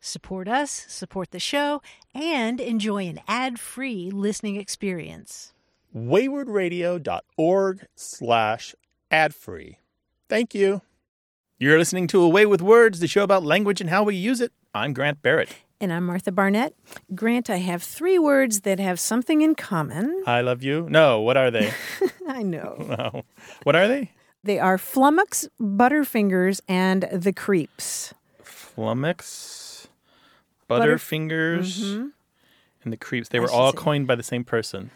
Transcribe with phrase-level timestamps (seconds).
[0.00, 1.82] Support us, support the show,
[2.14, 5.52] and enjoy an ad-free listening experience.
[5.94, 8.74] waywordradio.org slash
[9.10, 9.78] ad-free.
[10.28, 10.80] Thank you.
[11.58, 14.40] You're listening to A Way with Words, the show about language and how we use
[14.40, 14.52] it.
[14.74, 15.50] I'm Grant Barrett.
[15.82, 16.72] And I'm Martha Barnette.
[17.14, 20.22] Grant, I have three words that have something in common.
[20.26, 20.86] I love you.
[20.88, 21.72] No, what are they?
[22.28, 22.76] I know.
[22.98, 23.24] no.
[23.64, 24.12] What are they?
[24.42, 28.14] They are flummox, butterfingers, and the creeps.
[28.42, 29.22] Flummox,
[30.70, 32.10] butterfingers, Mhm.
[32.84, 33.28] and the creeps.
[33.28, 34.90] They were all coined by the same person.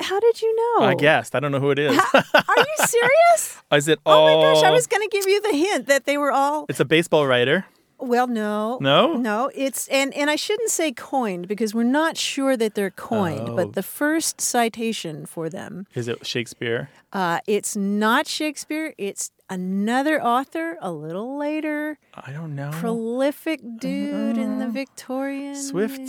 [0.00, 0.86] How did you know?
[0.86, 1.34] I guessed.
[1.34, 1.96] I don't know who it is.
[2.14, 2.24] Are
[2.56, 3.58] you serious?
[3.72, 4.28] is it all?
[4.28, 6.64] oh my gosh, I was going to give you the hint that they were all
[6.68, 7.66] It's a baseball writer.
[7.98, 8.78] Well, no.
[8.80, 9.12] No?
[9.12, 13.50] No, it's and and I shouldn't say coined because we're not sure that they're coined,
[13.50, 13.56] Oh.
[13.56, 16.88] but the first citation for them, Is it Shakespeare?
[17.12, 22.70] uh, it's not Shakespeare, it's another author a little later, I don't know.
[22.72, 26.00] prolific dude in the Victorian Swift?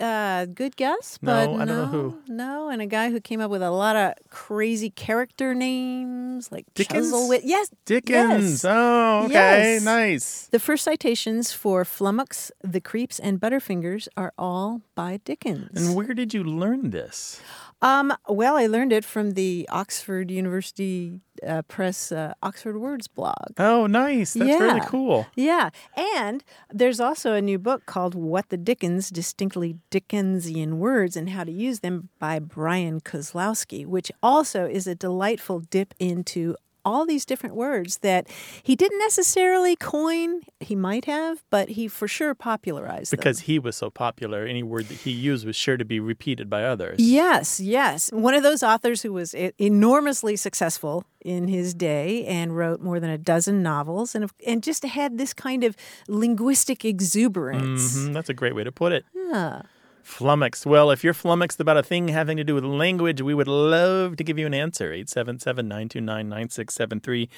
[0.00, 2.22] Uh, good guess, No, but I don't know who.
[2.26, 6.64] No, and a guy who came up with a lot of crazy character names like
[6.74, 7.12] Dickens?
[7.12, 7.42] Chuzzlewit.
[7.44, 8.64] Yes, Dickens.
[8.64, 8.64] Yes.
[8.66, 9.74] Oh, okay.
[9.74, 9.84] Yes.
[9.84, 10.46] Nice.
[10.46, 15.86] The first citations for Flummox, The Creeps, and Butterfingers are all by Dickens.
[15.86, 17.40] And where did you learn this?
[17.82, 23.52] um, well, I learned it from the Oxford University uh, Press uh, Oxford Words blog.
[23.58, 24.34] Oh, nice.
[24.34, 25.26] That's really cool.
[25.34, 31.30] Yeah, and there's also a new book called What the Dickens Distinctly Dickensian Words and
[31.30, 37.04] How to Use Them by Bryan Kozlowski, which also is a delightful dip into all
[37.06, 38.26] these different words that
[38.62, 43.18] he didn't necessarily coin, he might have, but he for sure popularized them.
[43.18, 46.48] Because he was so popular, any word that he used was sure to be repeated
[46.48, 46.98] by others.
[47.00, 48.10] Yes, yes.
[48.12, 53.10] One of those authors who was enormously successful in his day and wrote more than
[53.10, 55.76] a dozen novels and and just had this kind of
[56.08, 57.96] linguistic exuberance.
[57.98, 59.04] Mhm, That's a great way to put it.
[59.14, 59.62] Yeah.
[60.02, 60.66] Flummoxed.
[60.66, 64.16] Well, if you're flummoxed about a thing having to do with language, we would love
[64.16, 64.92] to give you an answer.
[64.92, 67.28] 877 929 9673.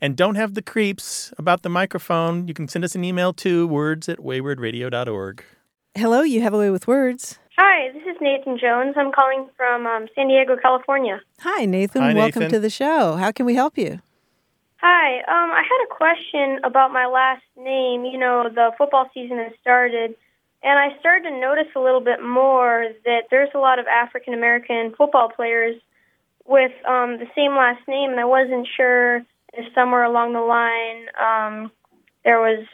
[0.00, 2.48] And don't have the creeps about the microphone.
[2.48, 5.44] You can send us an email to words at waywordradio.org.
[5.94, 7.38] Hello, you have a way with words.
[7.58, 8.94] Hi, this is Nathan Jones.
[8.98, 11.22] I'm calling from um, San Diego, California.
[11.40, 12.02] Hi, Nathan.
[12.02, 12.50] Hi, Welcome Nathan.
[12.56, 13.16] to the show.
[13.16, 14.00] How can we help you?
[14.82, 18.04] Hi, um, I had a question about my last name.
[18.04, 20.14] You know, the football season has started,
[20.62, 24.34] and I started to notice a little bit more that there's a lot of African
[24.34, 25.76] American football players
[26.46, 29.16] with um, the same last name, and I wasn't sure
[29.52, 31.70] if somewhere along the line um,
[32.24, 32.66] there was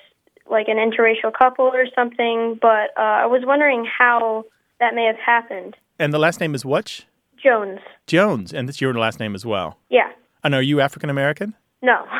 [0.51, 4.45] like an interracial couple or something, but uh, I was wondering how
[4.81, 5.77] that may have happened.
[5.99, 7.05] And the last name is what?
[7.43, 7.81] Jones.
[8.07, 8.53] Jones.
[8.53, 9.79] And that's your last name as well.
[9.89, 10.11] Yeah.
[10.45, 11.55] And are you African American?
[11.81, 12.05] No.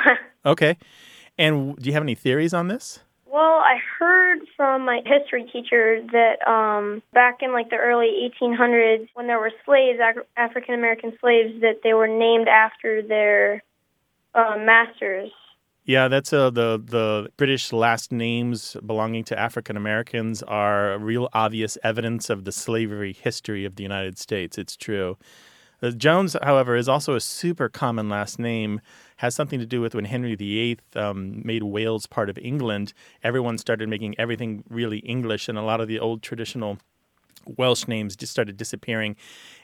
[0.45, 0.77] Okay.
[1.39, 2.99] And do you have any theories on this?
[3.33, 9.09] Well, I heard from my history teacher that um, back in like the early 1800s,
[9.15, 13.63] when there were slaves, Af- African American slaves, that they were named after their
[14.35, 15.31] uh, masters.
[15.87, 21.79] Yeah, that's uh, the the British last names belonging to African Americans are real obvious
[21.83, 24.59] evidence of the slavery history of the United States.
[24.59, 25.17] It's true.
[25.83, 28.81] Uh, Jones, however, is also a super common last name.
[29.17, 32.93] Has something to do with when Henry VIII um, made Wales part of England.
[33.23, 36.79] Everyone started making everything really English, and a lot of the old traditional
[37.45, 39.17] Welsh names just started disappearing.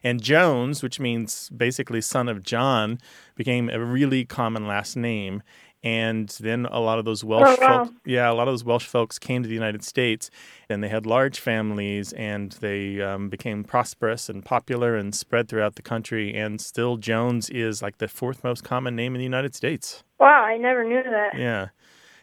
[0.02, 2.98] And Jones, which means basically son of John,
[3.36, 5.42] became a really common last name.
[5.84, 7.84] And then a lot of those Welsh Oh, wow.
[7.84, 10.28] folk, yeah, a lot of those Welsh folks came to the United States,
[10.68, 15.76] and they had large families, and they um, became prosperous and popular and spread throughout
[15.76, 16.34] the country.
[16.34, 20.02] And still, Jones is like the fourth most common name in the United States.
[20.18, 21.38] Wow, I never knew that.
[21.38, 21.68] Yeah.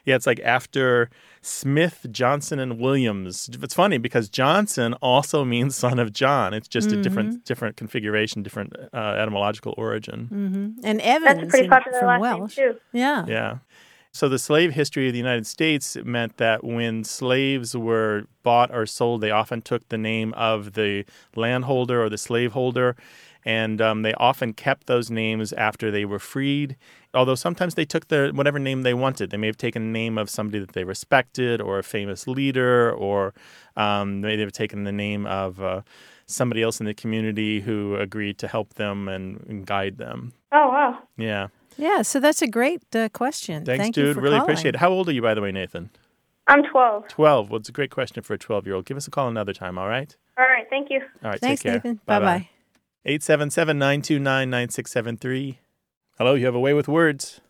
[0.06, 1.10] Yeah, it's like after
[1.42, 3.50] Smith, Johnson, and Williams.
[3.62, 6.54] It's funny because Johnson also means son of John.
[6.54, 10.25] It's just a different different configuration, different uh, etymological origin.
[10.28, 12.57] hmm And That's Evans a pretty in- popular from last Welsh.
[12.57, 12.80] name too.
[12.94, 13.25] Yeah.
[13.28, 13.57] Yeah.
[14.12, 18.86] So the slave history of the United States meant that when slaves were bought or
[18.86, 21.04] sold, they often took the name of the
[21.36, 22.96] landholder or the slaveholder,
[23.44, 26.78] and um, they often kept those names after they were freed.
[27.15, 29.29] Although sometimes they took the whatever name they wanted.
[29.31, 32.91] They may have taken the name of somebody that they respected, or a famous leader,
[32.91, 33.33] or
[33.77, 35.81] um, they may have taken the name of uh,
[36.25, 40.33] somebody else in the community who agreed to help them and, and guide them.
[40.51, 41.00] Oh wow.
[41.17, 41.47] Yeah.
[41.77, 43.65] Yeah, so that's a great uh, question.
[43.65, 44.15] Thanks, Thank you dude.
[44.15, 44.50] for Really calling.
[44.51, 44.79] appreciate it.
[44.79, 45.89] How old are you, by the way, Nathan?
[46.47, 47.09] I'm 12.
[47.09, 47.50] 12.
[47.50, 48.85] Well, it's a great question for a 12 year old.
[48.85, 50.15] Give us a call another time, all right?
[50.38, 50.65] All right.
[50.69, 51.01] Thank you.
[51.23, 51.73] All right, Thanks, take care.
[51.83, 52.00] Nathan.
[52.06, 52.50] Bye bye.
[53.06, 55.59] 877 929 9673.
[56.17, 57.41] Hello, you have a way with words.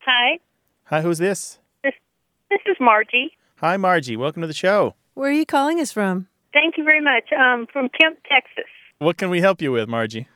[0.00, 0.38] Hi,
[0.84, 1.58] Hi, who's this?
[1.84, 3.30] this is Margie.
[3.58, 4.16] Hi, Margie.
[4.16, 4.96] Welcome to the show.
[5.14, 6.26] Where are you calling us from?
[6.52, 7.32] Thank you very much.
[7.32, 8.64] Um, from Kemp, Texas.
[8.98, 10.26] What can we help you with, Margie?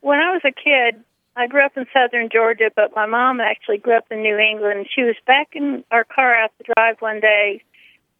[0.00, 1.02] When I was a kid,
[1.34, 4.86] I grew up in southern Georgia, but my mom actually grew up in New England.
[4.94, 7.62] She was backing our car out the drive one day,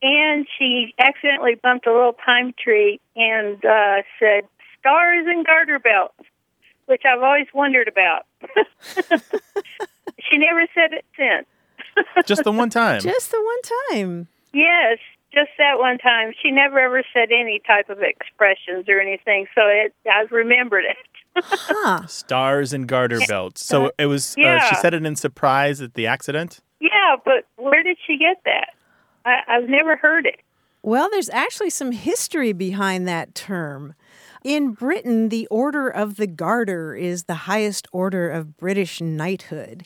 [0.00, 4.44] and she accidentally bumped a little pine tree and uh, said,
[4.80, 6.14] Stars and garter belts,
[6.86, 8.26] which I've always wondered about.
[10.20, 11.46] she never said it since.
[12.26, 13.00] Just the one time.
[13.00, 13.62] Just the one
[13.92, 14.28] time.
[14.52, 14.98] Yes,
[15.32, 16.32] just that one time.
[16.42, 20.96] She never ever said any type of expressions or anything, so it I remembered it.
[21.36, 22.06] Huh.
[22.06, 23.64] Stars and garter belts.
[23.64, 26.60] So it was, uh, she said it in surprise at the accident?
[26.80, 28.70] Yeah, but where did she get that?
[29.24, 30.40] I, I've never heard it.
[30.82, 33.94] Well, there's actually some history behind that term.
[34.42, 39.84] In Britain, the Order of the Garter is the highest order of British knighthood.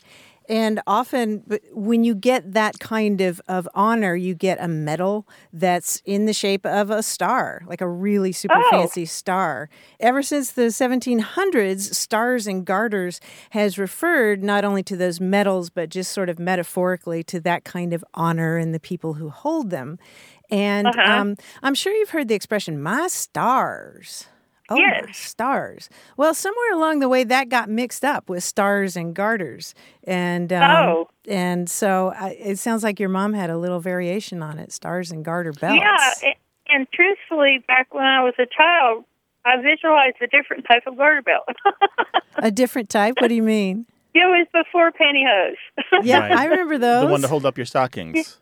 [0.49, 6.01] And often, when you get that kind of, of honor, you get a medal that's
[6.05, 8.69] in the shape of a star, like a really super Oh.
[8.71, 9.69] fancy star.
[9.99, 15.89] Ever since the 1700s, stars and garters has referred not only to those medals, but
[15.89, 19.99] just sort of metaphorically to that kind of honor and the people who hold them.
[20.49, 21.01] And Uh-huh.
[21.21, 24.27] um, I'm sure you've heard the expression, my stars.
[24.69, 25.17] Oh, my Yes.
[25.17, 25.89] stars.
[26.17, 29.73] Well, somewhere along the way, that got mixed up with stars and garters.
[30.05, 31.09] And um, Oh.
[31.27, 35.09] and so I, it sounds like your mom had a little variation on it stars
[35.11, 35.81] and garter belts.
[35.81, 36.37] Yeah, a-
[36.73, 39.05] and truthfully, back when I was a child,
[39.45, 41.47] I visualized a different type of garter belt.
[42.39, 43.15] A different type?
[43.19, 43.85] What do you mean?
[44.13, 45.55] it was before pantyhose.
[46.05, 46.31] Yeah, Right.
[46.37, 47.05] I remember those.
[47.05, 48.37] The one to hold up your stockings.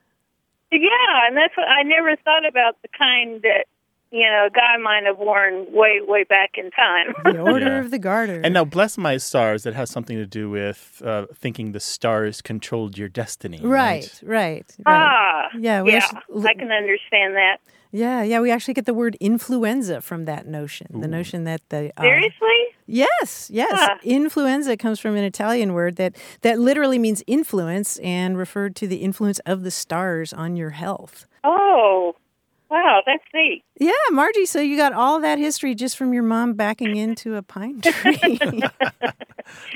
[0.72, 3.66] Yeah, and that's what I never thought about the kind that
[4.12, 7.14] you know a guy might have worn way way back in time.
[7.24, 7.80] the Order Yeah.
[7.80, 8.42] of the Garter.
[8.44, 12.42] And now, bless my stars, that has something to do with uh, thinking the stars
[12.42, 13.60] controlled your destiny.
[13.64, 14.86] right, right, right.
[14.86, 17.58] ah, Yeah, we yeah, actually- I can understand that.
[17.92, 20.88] Yeah, yeah, we actually get the word influenza from that notion.
[21.00, 22.75] The notion that the uh, Seriously?
[22.88, 23.72] Yes, yes.
[23.74, 23.96] Huh.
[24.04, 28.98] Influenza comes from an Italian word that that literally means influence and referred to the
[28.98, 31.26] influence of the stars on your health.
[31.44, 32.16] Oh,
[32.70, 33.64] wow, that's neat.
[33.80, 37.42] Yeah, Margie, so you got all that history just from your mom backing into a
[37.42, 38.18] pine tree.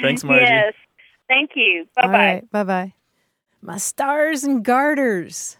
[0.02, 0.46] Thanks, Margie.
[0.46, 0.74] Yes.
[1.28, 1.88] Thank you.
[1.96, 2.12] Bye bye.
[2.12, 2.94] right, bye-bye.
[3.62, 5.58] My stars and garters.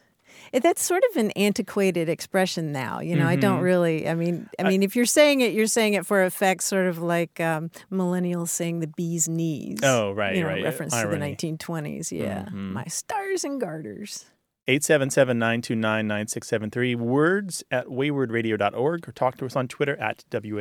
[0.54, 3.00] That's sort of an antiquated expression now.
[3.00, 3.42] You know, I Mm-hmm.
[3.42, 4.08] don't really.
[4.08, 7.00] I mean, I mean, if you're saying it, you're saying it for effect, sort of
[7.00, 9.80] like um, millennials saying the bee's knees.
[9.84, 10.64] Oh, right, you know, right.
[10.64, 11.36] Reference Irony.
[11.36, 12.12] to the 1920s.
[12.12, 12.74] Yeah, Mhm.
[12.74, 14.26] my stars and garters.
[14.68, 16.96] 877 929 9673.
[16.96, 20.60] Words at waywordradio.org or talk to us on Twitter at W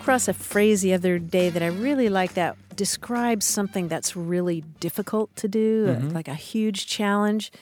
[0.00, 4.62] across a phrase the other day that I really like that describes something that's really
[4.80, 7.52] difficult to do, uh, like a huge challenge.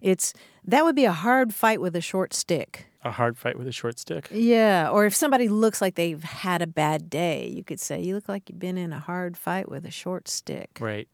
[0.00, 0.32] It's
[0.64, 2.86] that would be a hard fight with a short stick.
[3.02, 4.28] A hard fight with a short stick.
[4.30, 8.14] Yeah, or if somebody looks like they've had a bad day, you could say, You
[8.14, 10.78] look like you've been in a hard fight with a short stick.
[10.80, 11.08] Right.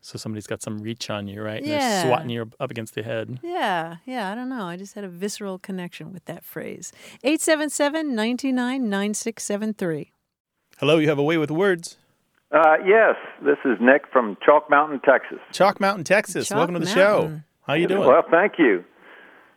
[0.00, 1.58] So somebody's got some reach on you, right?
[1.58, 1.78] And Yeah.
[2.02, 3.40] They're swatting you up against the head.
[3.42, 4.66] Yeah, yeah, I don't know.
[4.66, 6.92] I just had a visceral connection with that phrase.
[7.24, 10.12] 877 929 9673.
[10.78, 11.96] Hello, you have a way with words.
[12.52, 15.38] Uh, yes, this is Nick from Chalk Mountain, Texas.
[15.52, 16.48] Chalk Mountain, Texas.
[16.48, 17.38] Chalk Welcome to the Mountain.
[17.38, 17.40] show.
[17.66, 18.06] How you doing?
[18.06, 18.84] Well, thank you.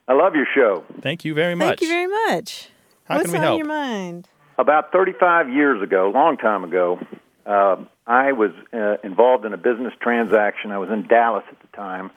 [0.08, 0.84] I love your show.
[1.02, 1.80] Thank you very much.
[1.80, 2.70] Thank you very much.
[3.06, 3.58] How What's can we on help?
[3.60, 4.28] your mind?
[4.58, 7.00] About 35 years ago, a long time ago,
[7.46, 10.72] uh, I was uh, involved in a business transaction.
[10.72, 12.12] I was in Dallas at the time,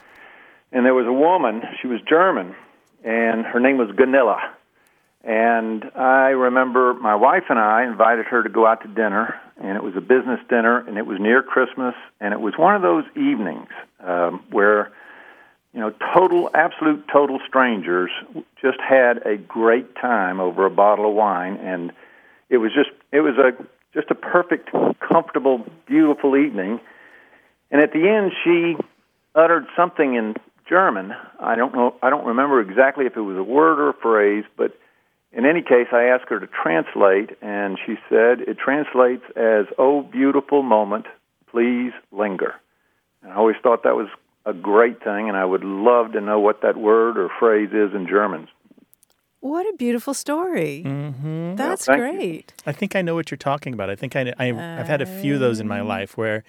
[0.73, 1.63] and there was a woman.
[1.81, 2.55] She was German,
[3.05, 4.39] and her name was Gunilla.
[5.26, 9.76] And I remember my wife and I invited her to go out to dinner, and
[9.76, 12.83] it was a business dinner, and it was near Christmas, and it was one of
[12.83, 13.69] those evenings
[14.00, 14.93] um, where,
[15.73, 18.11] you know, total, absolute, total strangers
[18.61, 21.93] just had a great time over a bottle of wine, and
[22.50, 23.52] it was just, it was a
[23.95, 26.81] just a perfect, comfortable, beautiful evening.
[27.71, 28.76] And at the end, she
[29.35, 30.35] uttered something in
[30.69, 31.14] German.
[31.38, 31.95] I don't know.
[32.02, 34.76] I don't remember exactly if it was a word or a phrase, but
[35.37, 40.03] in any case, I asked her to translate, and she said it translates as "Oh,
[40.03, 41.07] beautiful moment,
[41.50, 42.55] please linger."
[43.23, 44.09] And I always thought that was
[44.47, 47.95] a great thing, and I would love to know what that word or phrase is
[47.95, 48.49] in German.
[49.41, 50.83] What a beautiful story.
[50.87, 51.57] Mm-hmm.
[51.57, 52.19] That's thank you.
[52.19, 52.55] great.
[52.64, 53.91] I think I know what you're talking about.
[53.91, 56.45] I think I, I I've had a few of those in my life where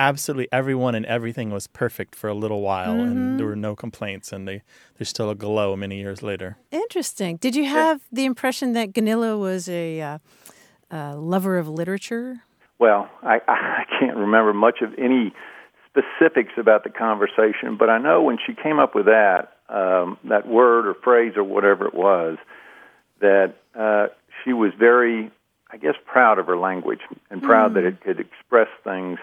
[0.00, 4.32] absolutely everyone and everything was perfect for a little while, and there were no complaints,
[4.32, 4.62] and they
[4.98, 6.56] there's still a glow many years later.
[6.70, 7.36] Interesting.
[7.36, 10.18] Did you have the impression that Ganilla was a uh,
[10.90, 12.42] uh, lover of literature?
[12.78, 15.32] Well, I, I can't remember much of any
[15.90, 20.48] specifics about the conversation, but I know when she came up with that um, that
[20.48, 22.38] word or phrase or whatever it was,
[23.20, 24.08] that uh,
[24.42, 25.30] she was very,
[25.70, 29.20] I guess, proud of her language and proud that it could express things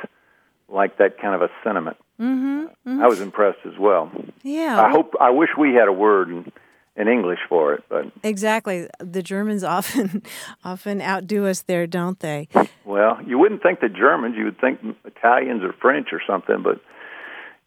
[0.70, 1.98] like that kind of a sentiment.
[2.20, 4.12] Mm-hmm, I was impressed as well.
[4.44, 4.82] Yeah.
[4.82, 6.52] I hope I wish we had a word in,
[6.96, 8.88] in English for it, but Exactly.
[9.00, 10.24] The Germans often
[10.64, 12.48] often outdo us there, don't they?
[12.86, 14.36] Well, you wouldn't think the Germans.
[14.36, 16.82] You would think Italians or French or something, but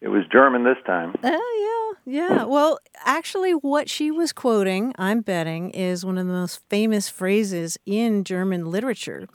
[0.01, 1.15] it was German this time.
[1.23, 2.45] Oh, yeah, yeah.
[2.45, 7.79] Well, actually, what she was quoting, I'm betting, is one of the most famous phrases
[7.85, 9.29] in German literature.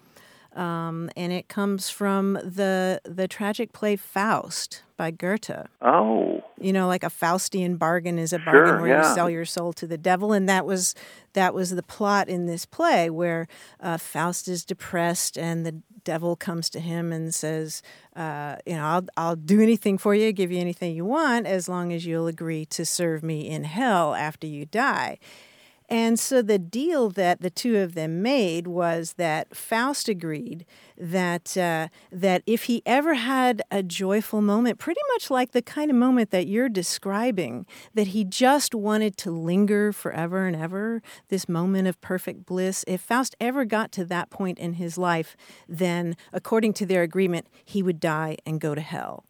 [0.56, 5.68] Um, and it comes from the the tragic play Faust by Goethe.
[5.82, 9.10] Oh, You know, like a Faustian bargain is a Sure, bargain where yeah.
[9.10, 10.96] you sell your soul to the devil, and that was
[11.34, 13.48] that was the plot in this play where
[13.82, 17.82] uh, Faust is depressed and the devil comes to him and says,
[18.16, 21.68] uh, "You know, I'll I'll do anything for you, give you anything you want, as
[21.68, 25.18] long as you'll agree to serve me in hell after you die."
[25.88, 30.65] And so the deal that the two of them made was that Faust agreed
[30.98, 35.92] that uh, that if he ever had a joyful moment, pretty much like the kind
[35.92, 41.48] of moment that you're describing, that he just wanted to linger forever and ever, this
[41.48, 42.84] moment of perfect bliss.
[42.88, 45.38] If Faust ever got to that point in his life,
[45.68, 49.25] then according to their agreement, he would die and go to hell.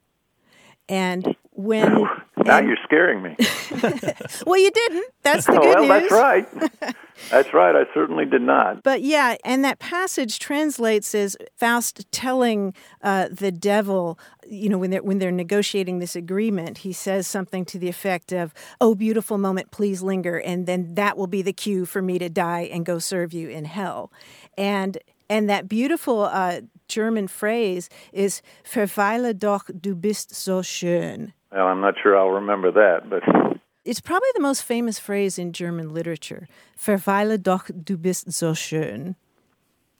[0.88, 2.06] And when
[2.46, 3.36] now and- you're scaring me.
[4.46, 5.06] well, you didn't.
[5.24, 6.10] That's the good well, news.
[6.10, 6.96] that's right.
[7.30, 7.76] that's right.
[7.76, 8.84] I certainly did not.
[8.84, 14.92] But yeah, and that passage translates as Faust telling uh, the devil, you know, when
[14.92, 19.38] they're when they're negotiating this agreement, he says something to the effect of, "Oh, beautiful
[19.38, 22.86] moment, please linger," and then that will be the cue for me to die and
[22.86, 24.12] go serve you in hell,
[24.58, 24.98] and
[25.30, 31.82] and that beautiful uh, German phrase is "Verweile doch, du bist so schön." Well, I'm
[31.82, 33.24] not sure I'll remember that, but
[33.86, 36.48] It's probably the most famous phrase in German literature.
[36.76, 39.16] "Verweile doch, du bist so schön."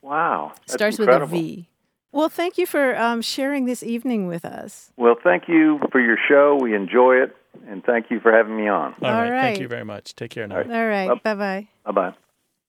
[0.02, 1.28] wow, that's starts incredible.
[1.28, 1.70] with a V.
[2.12, 4.92] Well, thank you for um, sharing this evening with us.
[4.96, 6.58] Well, thank you for your show.
[6.60, 7.36] We enjoy it,
[7.68, 8.96] and thank you for having me on.
[9.02, 10.16] All All right, Thank you very much.
[10.16, 10.56] Take care now.
[10.56, 10.72] All right.
[10.72, 11.24] All right.
[11.24, 11.68] Bye bye.
[11.86, 12.14] Bye bye.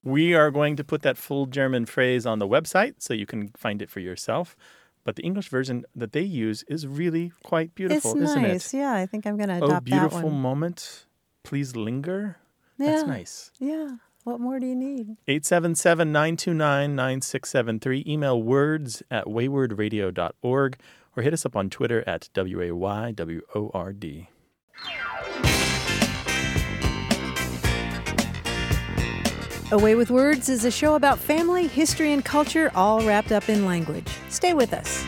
[0.02, 3.49] We are going to put that full German phrase on the website so you can
[3.56, 4.56] find it for yourself.
[5.07, 8.75] But the English version that they use is really quite beautiful, it's isn't nice.
[8.75, 8.79] it?
[8.79, 10.41] Yeah, I think I'm going to Oh, adopt that Oh, beautiful one.
[10.43, 11.07] moment.
[11.45, 12.37] Please linger.
[12.77, 12.87] Yeah.
[12.91, 13.51] That's nice.
[13.61, 13.97] Yeah.
[14.25, 15.17] What more do you need?
[15.29, 18.05] 877 929 9673.
[18.07, 20.77] Email words at waywordradio.org
[21.17, 24.27] or hit us up on Twitter at WAYWORD.
[29.73, 33.49] A Way with Words is a show about family, history, and culture, all wrapped up
[33.49, 34.07] in language.
[34.29, 35.05] Stay with us.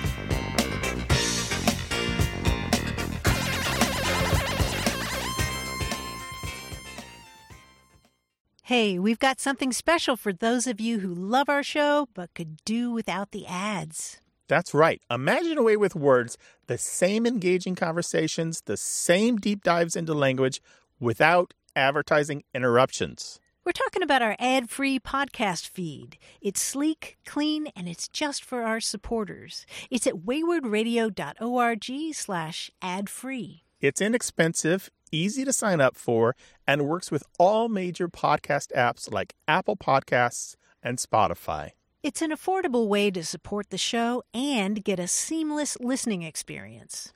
[8.64, 12.56] Hey, we've got something special for those of you who love our show but could
[12.64, 14.20] do without the ads.
[14.48, 15.00] That's right.
[15.08, 16.36] Imagine A Way with Words,
[16.66, 20.60] the same engaging conversations, the same deep dives into language
[20.98, 23.38] without advertising interruptions.
[23.64, 26.16] We're talking about our ad free podcast feed.
[26.40, 29.66] It's sleek, clean, and it's just for our supporters.
[29.90, 33.64] It's at waywordradio.org slash ad free.
[33.80, 36.34] It's inexpensive, easy to sign up for,
[36.66, 41.72] and works with all major podcast apps like Apple Podcasts and Spotify.
[42.02, 47.12] It's an affordable way to support the show and get a seamless listening experience.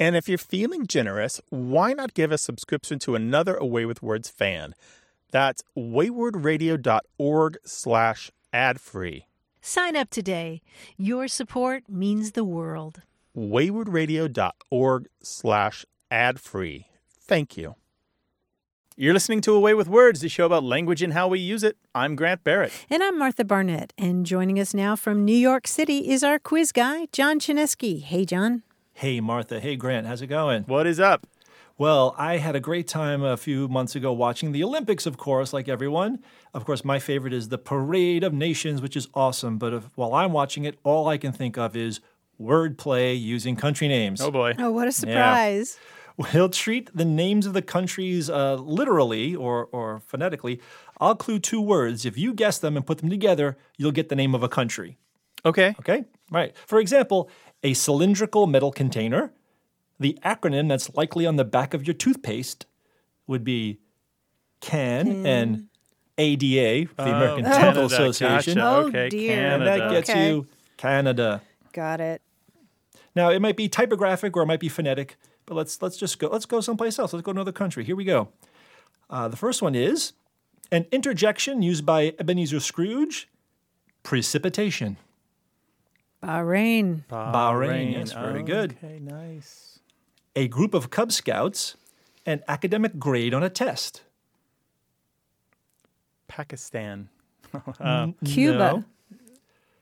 [0.00, 4.02] And if you're feeling generous, why not give a subscription to another A Way with
[4.02, 4.74] Words fan?
[5.32, 9.26] That's waywordradio.org slash ad free.
[9.60, 10.62] Sign up today.
[10.96, 13.02] Your support means the world.
[13.36, 16.86] waywordradio.org slash ad free.
[17.18, 17.74] Thank you.
[18.94, 21.64] You're listening to A Way with Words, the show about language and how we use
[21.64, 21.78] it.
[21.94, 22.72] I'm Grant Barrett.
[22.90, 23.94] And I'm Martha Barnette.
[23.96, 28.02] And joining us now from New York City is our quiz guy, John Chaneski.
[28.02, 28.62] Hey, John.
[28.92, 29.60] Hey, Martha.
[29.60, 30.06] Hey, Grant.
[30.06, 30.64] How's it going?
[30.64, 31.26] What is up?
[31.82, 35.52] Well, I had a great time a few months ago watching the Olympics, of course,
[35.52, 36.20] like everyone.
[36.54, 39.58] Of course, my favorite is the Parade of Nations, which is awesome.
[39.58, 41.98] But if, while I'm watching it, all I can think of is
[42.40, 44.20] wordplay using country names.
[44.20, 44.54] Oh boy.
[44.60, 45.76] Oh, what a surprise.
[46.16, 50.60] We'll treat the names of the countries uh, literally or, or phonetically.
[51.00, 52.06] I'll clue two words.
[52.06, 54.98] If you guess them and put them together, you'll get the name of a country.
[55.44, 55.74] Okay.
[55.80, 56.04] Okay?
[56.30, 56.54] Right.
[56.66, 57.28] For example,
[57.64, 59.32] a cylindrical metal container.
[60.00, 62.66] The acronym that's likely on the back of your toothpaste
[63.26, 63.78] would be
[64.60, 65.68] CAN and
[66.18, 67.84] ADA, the American Oh, Dental Canada.
[67.86, 68.54] Association.
[68.56, 68.66] Gotcha.
[68.76, 69.36] Oh, okay, dear.
[69.54, 70.28] And that gets Okay.
[70.28, 70.46] you
[70.76, 71.42] Canada.
[71.72, 72.20] Got it.
[73.14, 76.28] Now it might be typographic or it might be phonetic, but let's let's just go.
[76.28, 77.12] Let's go someplace else.
[77.12, 77.84] Let's go to another country.
[77.84, 78.28] Here we go.
[79.10, 80.12] Uh, the first one is
[80.70, 83.28] an interjection used by Ebenezer Scrooge.
[84.02, 84.96] Precipitation.
[86.22, 87.04] Bahrain.
[87.08, 88.76] Bahrain, yes, very good.
[88.82, 89.71] Okay, nice.
[90.36, 91.76] A group of Cub Scouts.
[92.24, 94.02] An academic grade on a test.
[96.28, 97.08] Pakistan.
[98.24, 98.84] Cuba.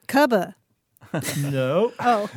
[0.09, 0.55] Cuba.
[1.39, 2.31] No, Oh,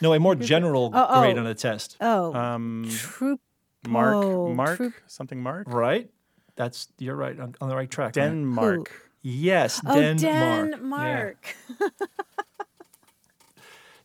[0.00, 1.20] no, a more general Oh, oh.
[1.20, 1.96] grade on a test.
[2.00, 2.32] oh.
[2.32, 3.40] Um, Troop.
[3.88, 5.66] Mark, Oh, Mark, troop- something Mark?
[5.68, 6.08] Right?
[6.54, 8.14] That's you're right on, on the right track.
[8.16, 8.28] man.
[8.30, 8.92] Denmark.
[9.22, 10.20] Yes, Oh, Denmark.
[10.22, 10.70] Yeah.
[10.70, 11.56] Denmark.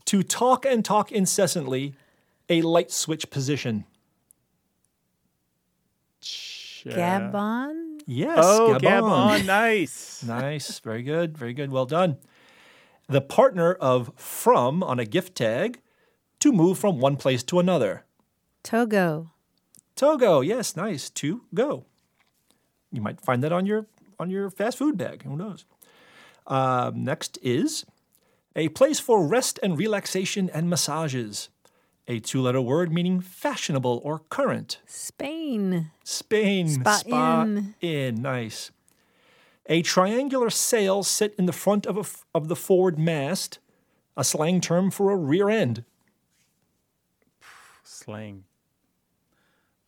[0.06, 1.96] To talk and talk incessantly,
[2.50, 3.86] a light switch position.
[6.86, 8.00] Gabon.
[8.06, 8.40] Yes.
[8.42, 9.40] Oh, Gabon.
[9.40, 9.46] Gabon.
[9.48, 10.24] Nice.
[10.24, 10.80] Nice.
[10.80, 11.38] Very good.
[11.38, 11.72] Very good.
[11.72, 12.18] Well done.
[13.08, 15.82] The partner of from on a gift tag
[16.40, 18.06] to move from one place to another.
[18.64, 19.32] Togo.
[19.96, 20.42] Togo.
[20.42, 20.76] Yes.
[20.76, 21.10] Nice.
[21.12, 21.86] To go.
[22.92, 23.88] You might find that on your
[24.20, 25.24] on your fast food bag.
[25.24, 25.66] Who knows?
[26.48, 27.86] Um, next is
[28.56, 31.50] a place for rest and relaxation and massages.
[32.08, 34.80] A two-letter word meaning fashionable or current.
[34.86, 35.90] Spain.
[36.04, 36.84] Spain.
[36.84, 37.76] Spa in.
[37.82, 38.22] in.
[38.22, 38.72] Nice.
[39.66, 43.58] A triangular sail set in the front of, a f of the forward mast,
[44.16, 45.84] a slang term for a rear end.
[47.84, 48.44] Slang.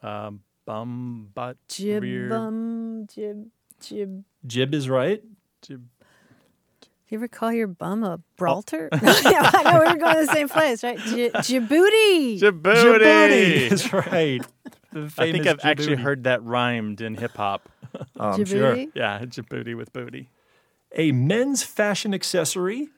[0.01, 2.30] Um, bum, butt, rear.
[2.30, 3.13] Jibum.
[3.13, 3.47] Jib.
[3.80, 4.23] Jib.
[4.45, 5.21] Jib is right.
[5.62, 5.86] Jib.
[7.09, 8.89] You ever call your bum a brawlter?
[9.01, 10.99] yeah, I know we were going to the same place, right?
[10.99, 12.39] J- Djibouti.
[12.39, 13.69] Djibouti.
[13.69, 14.41] That's right.
[14.91, 17.69] The I think I've actually heard that rhymed in hip hop.
[17.95, 18.75] Oh, I'm sure.
[18.75, 18.91] Djibouti.
[18.95, 20.29] Yeah, Djibouti with booty.
[20.95, 22.89] A men's fashion accessory,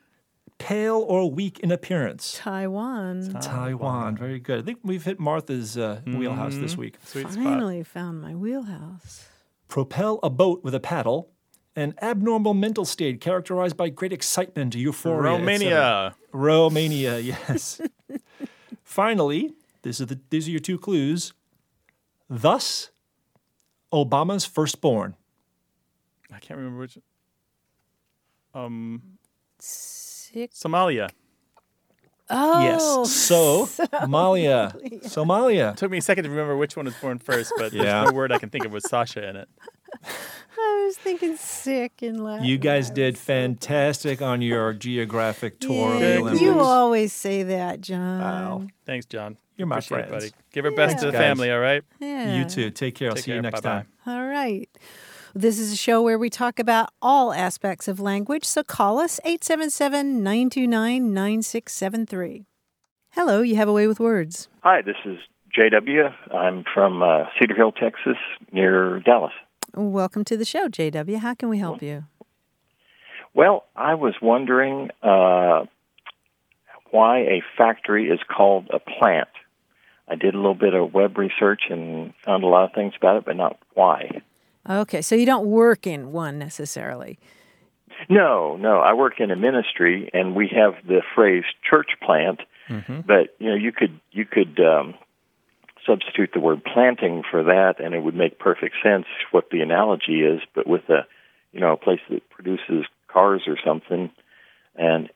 [0.57, 2.35] pale or weak in appearance.
[2.37, 3.33] Taiwan.
[3.41, 4.15] Taiwan.
[4.17, 4.59] Very good.
[4.59, 6.95] I think we've hit Martha's uh, wheelhouse this week.
[7.05, 7.43] Sweet spot.
[7.43, 9.25] Finally found my wheelhouse.
[9.67, 11.31] Propel a boat with a paddle.
[11.75, 15.21] An abnormal mental state characterized by great excitement, euphoria.
[15.21, 16.15] Romania.
[16.31, 17.79] Romania, yes.
[18.83, 19.53] Finally,
[19.83, 21.33] this is the, these are your two clues.
[22.29, 22.89] Thus,
[23.93, 25.15] Obama's firstborn.
[26.31, 26.97] I can't remember which.
[28.53, 29.01] Um,
[29.59, 30.59] Six.
[30.59, 31.09] Somalia.
[32.29, 33.11] Oh, yes.
[33.11, 35.01] So, Somalia.
[35.03, 35.75] Somalia.
[35.75, 37.83] Took me a second to remember which one was born first, but Yeah.
[37.83, 39.49] there's no word I can think of with Sasha in it.
[40.61, 42.45] I was thinking sick in Latin.
[42.45, 47.81] You guys did fantastic on your geographic tour of the Yeah, you always say that,
[47.81, 48.19] John.
[48.19, 48.67] Wow.
[48.85, 49.37] Thanks, John.
[49.57, 50.31] You're my Appreciate it, buddy.
[50.53, 51.19] Give her best to the Guys.
[51.21, 51.83] family, all right?
[51.99, 52.35] Yeah.
[52.37, 52.69] You too.
[52.71, 53.09] Take care.
[53.09, 53.83] I'll Take see you next Bye-bye.
[53.83, 53.87] time.
[54.05, 54.69] All right.
[55.35, 59.19] This is a show where we talk about all aspects of language, so call us
[59.23, 62.47] 877 929 9673.
[63.11, 64.47] Hello, you have a way with words.
[64.63, 65.19] Hi, this is
[65.55, 66.11] JW.
[66.33, 68.17] I'm from uh, Cedar Hill, Texas,
[68.51, 69.33] near Dallas.
[69.75, 71.17] Welcome to the show, JW.
[71.17, 72.05] How can we help you?
[73.35, 75.65] Well, I was wondering uh,
[76.89, 79.29] why a factory is called a plant.
[80.07, 83.17] I did a little bit of web research and found a lot of things about
[83.17, 84.23] it, but not why.
[84.67, 87.19] Okay, so you don't work in one necessarily.
[88.09, 88.79] No, no.
[88.79, 92.41] I work in a ministry, and we have the phrase church plant.
[93.05, 94.93] But you know, you could you could um,
[95.85, 100.21] substitute the word planting for that, and it would make perfect sense what the analogy
[100.21, 100.41] is.
[100.53, 101.05] But with a
[101.51, 104.11] you know a place that produces cars or something,
[104.75, 105.09] and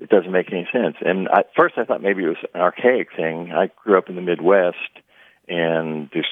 [0.00, 0.96] it doesn't make any sense.
[1.00, 3.52] And I, at first, I thought maybe it was an archaic thing.
[3.52, 4.76] I grew up in the Midwest,
[5.48, 6.26] and there's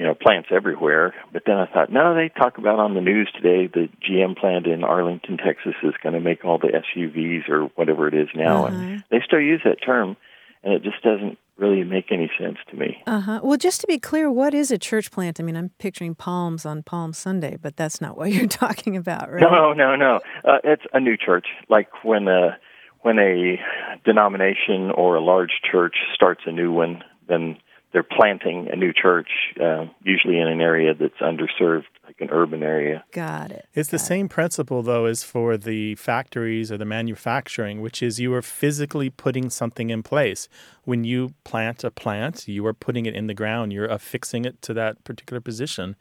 [0.00, 1.14] you know plants everywhere.
[1.30, 4.66] But then I thought, no, they talk about on the news today the GM plant
[4.66, 8.64] in Arlington, Texas, is going to make all the SUVs or whatever it is now,
[8.66, 8.74] Uh-huh.
[8.76, 10.16] and they still use that term,
[10.64, 12.96] and it just doesn't really make any sense to me.
[13.06, 13.40] Uh huh.
[13.42, 15.38] Well, just to be clear, what is a church plant?
[15.38, 19.30] I mean, I'm picturing palms on Palm Sunday, but that's not what you're talking about,
[19.30, 19.42] right?
[19.42, 20.20] No, no, no.
[20.42, 22.56] Uh, it's a new church, like when a
[23.02, 23.58] when a
[24.04, 27.56] denomination or a large church starts a new one, then
[27.92, 29.28] they're planting a new church,
[29.60, 33.04] uh, usually in an area that's underserved, like an urban area.
[33.12, 33.66] Got it.
[33.74, 38.32] It's the same principle, though, as for the factories or the manufacturing, which is you
[38.34, 40.48] are physically putting something in place.
[40.84, 44.62] When you plant a plant, you are putting it in the ground, you're affixing it
[44.62, 45.96] to that particular position.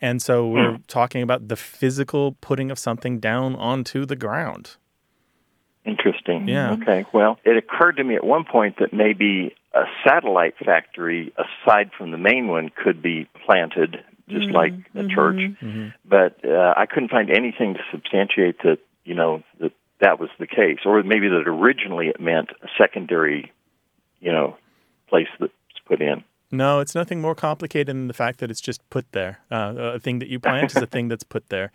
[0.00, 4.76] And so we're talking about the physical putting of something down onto the ground.
[5.84, 6.46] Interesting.
[6.46, 6.72] Yeah.
[6.72, 7.04] Okay.
[7.12, 12.10] Well, it occurred to me at one point that maybe a satellite factory aside from
[12.10, 15.40] the main one could be planted just like a church,
[16.04, 20.46] but uh, I couldn't find anything to substantiate that you know that that was the
[20.46, 23.52] case, or maybe that originally it meant a secondary,
[24.20, 24.56] you know,
[25.08, 25.52] place that's
[25.86, 26.24] put in.
[26.50, 29.40] No, it's nothing more complicated than the fact that it's just put there.
[29.50, 31.72] Uh, a thing that you plant is a thing that's put there.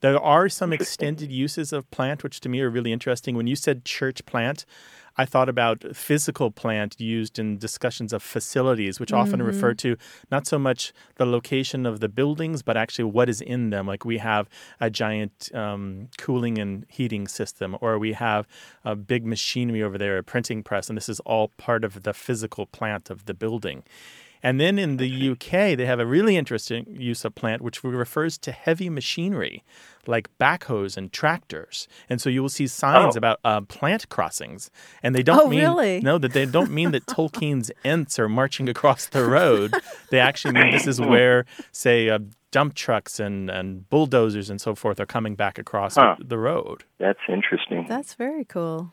[0.00, 3.36] There are some extended uses of plant, which to me are really interesting.
[3.36, 4.66] When you said church plant,
[5.18, 9.96] I thought about physical plant used in discussions of facilities, which often refer to
[10.30, 13.86] not so much the location of the buildings, but actually what is in them.
[13.86, 14.48] Like we have
[14.80, 18.46] a giant um, cooling and heating system, or we have
[18.84, 22.12] a big machinery over there, a printing press, and this is all part of the
[22.12, 23.82] physical plant of the building.
[24.42, 28.38] And then in the UK, they have a really interesting use of plant, which refers
[28.38, 29.64] to heavy machinery
[30.08, 31.88] like backhoes and tractors.
[32.08, 33.18] And so you will see signs Oh.
[33.18, 34.70] about uh, plant crossings,
[35.02, 36.00] and they don't Oh, mean really?
[36.00, 39.74] no that they don't mean that Tolkien's Ents are marching across the road.
[40.10, 42.20] They actually mean this is where, say, uh,
[42.52, 46.14] dump trucks and and bulldozers and so forth are coming back across Huh.
[46.20, 46.84] the road.
[46.98, 47.86] That's interesting.
[47.88, 48.92] That's very cool.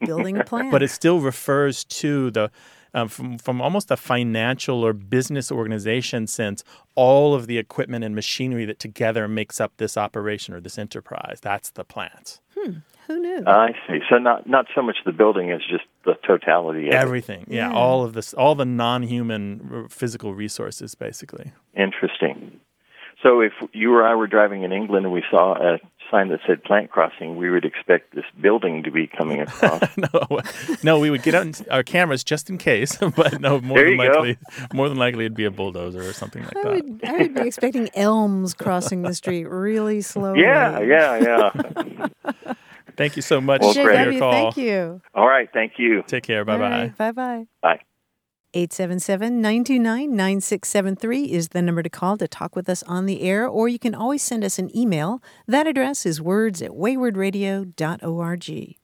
[0.00, 0.72] Building a plant.
[0.72, 2.50] but it still refers to the
[2.94, 8.14] um, from from almost a financial or business organization sense all of the equipment and
[8.14, 13.42] machinery that together makes up this operation or this enterprise that's the plant Who knew?
[13.46, 14.00] I see.
[14.10, 16.88] So not not so much the building as just the totality.
[16.88, 16.94] Of it.
[16.94, 17.74] everything yeah, Yeah.
[17.76, 22.60] all of this all the non-human r- physical resources basically Interesting.
[23.22, 25.78] So if you or I were driving in England and we saw a
[26.10, 29.82] sign that said plant crossing, we would expect this building to be coming across.
[29.96, 30.40] no
[30.82, 33.98] no we would get out our cameras just in case but no more There than
[33.98, 34.18] you go.
[34.20, 34.38] likely
[34.72, 37.34] more than likely it'd be a bulldozer or something like I that would, I would
[37.34, 40.40] be expecting elms crossing the street really slowly.
[40.40, 42.52] yeah, yeah, yeah.
[42.96, 45.00] thank you so much Well, for your call thank you.
[45.14, 45.48] All right.
[45.52, 46.02] Thank you.
[46.06, 47.46] take care bye-bye Bye bye.
[47.62, 47.87] Bye.
[48.54, 53.46] 877 929 9673 is the number to call to talk with us on the air,
[53.46, 55.22] or you can always send us an email.
[55.46, 58.76] That address is words at waywordradio.org.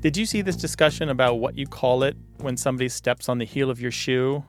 [0.00, 3.44] Did you see this discussion about what you call it when somebody steps on the
[3.44, 4.44] heel of your shoe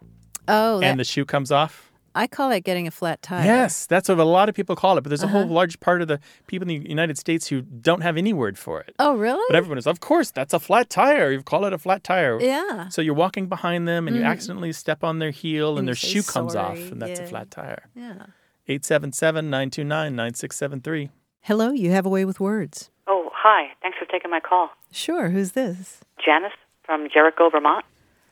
[0.47, 1.86] Oh, that, and the shoe comes off?
[2.17, 3.45] I call that getting a flat tire.
[3.45, 5.01] Yes, that's what a lot of people call it.
[5.01, 5.53] But there's a whole Uh-huh.
[5.53, 8.81] large part of the people in the United States who don't have any word for
[8.81, 8.93] it.
[8.99, 9.45] Oh, really?
[9.49, 11.31] But everyone is, of course, that's a flat tire.
[11.31, 12.39] You call it a flat tire.
[12.41, 12.87] yeah.
[12.89, 15.91] So you're walking behind them and you accidentally step on their heel and, And their
[15.93, 17.83] you say shoe comes off, and that's a flat tire.
[17.95, 18.25] Yeah.
[18.67, 21.09] 877 929 9673.
[21.41, 22.89] Hello, you have a way with words.
[23.07, 23.69] Oh, hi.
[23.81, 24.69] Thanks for taking my call.
[24.91, 26.01] Sure, who's this?
[26.23, 26.51] Janice
[26.83, 27.85] from Jericho, Vermont.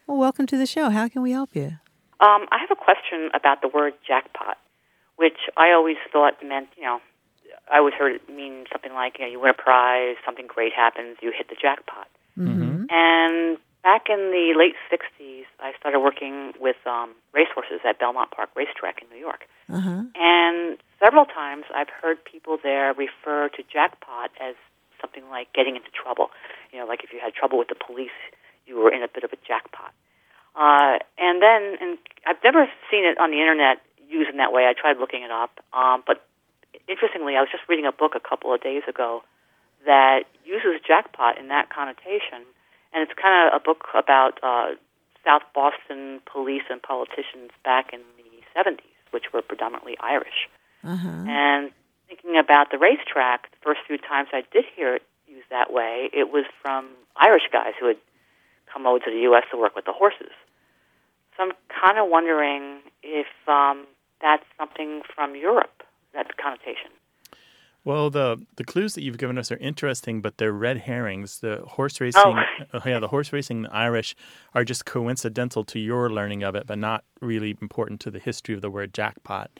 [0.08, 0.90] Well, welcome to the show.
[0.90, 1.78] How can we help you?
[2.22, 4.58] Um, I have a question about the word jackpot,
[5.18, 7.00] which I always thought meant, you know,
[7.72, 10.74] I always heard it mean something like, you know, you win a prize, something great
[10.74, 12.08] happens, you hit the jackpot.
[12.38, 12.86] Mm-hmm.
[12.90, 18.50] And back in the late 60s, I started working with um, racehorses at Belmont Park
[18.56, 19.46] Racetrack in New York.
[19.70, 20.04] Uh-huh.
[20.16, 24.56] And several times I've heard people there refer to jackpot as
[25.02, 26.30] something like getting into trouble.
[26.72, 28.18] You know, like if you had trouble with the police,
[28.66, 29.94] you were in a bit of a jackpot.
[30.56, 34.66] Uh, and then, and I've never seen it on the internet used in that way.
[34.66, 35.60] I tried looking it up.
[35.74, 36.26] Um, but
[36.88, 39.24] interestingly, I was just reading a book a couple of days ago
[39.86, 42.48] that uses jackpot in that connotation.
[42.94, 44.80] And it's kind of a book about uh,
[45.26, 48.24] South Boston police and politicians back in the
[48.56, 48.80] 70s,
[49.12, 50.48] which were predominantly Irish.
[50.84, 51.26] Uh-huh.
[51.28, 51.72] And
[52.08, 56.10] thinking about the racetrack, the first few times I did hear it used that way,
[56.14, 57.98] it was from Irish guys who had
[58.72, 59.44] come over to the U.S.
[59.52, 60.32] to work with the horses.
[61.38, 63.86] So I'm kind of wondering if um,
[64.22, 66.92] that's something from Europe, that connotation.
[67.84, 71.40] Well, the the clues that you've given us are interesting, but they're red herrings.
[71.40, 72.24] The horse racing,
[72.74, 72.82] oh.
[72.84, 74.16] yeah, the horse racing in Irish
[74.56, 78.56] are just coincidental to your learning of it, but not really important to the history
[78.56, 79.52] of the word jackpot.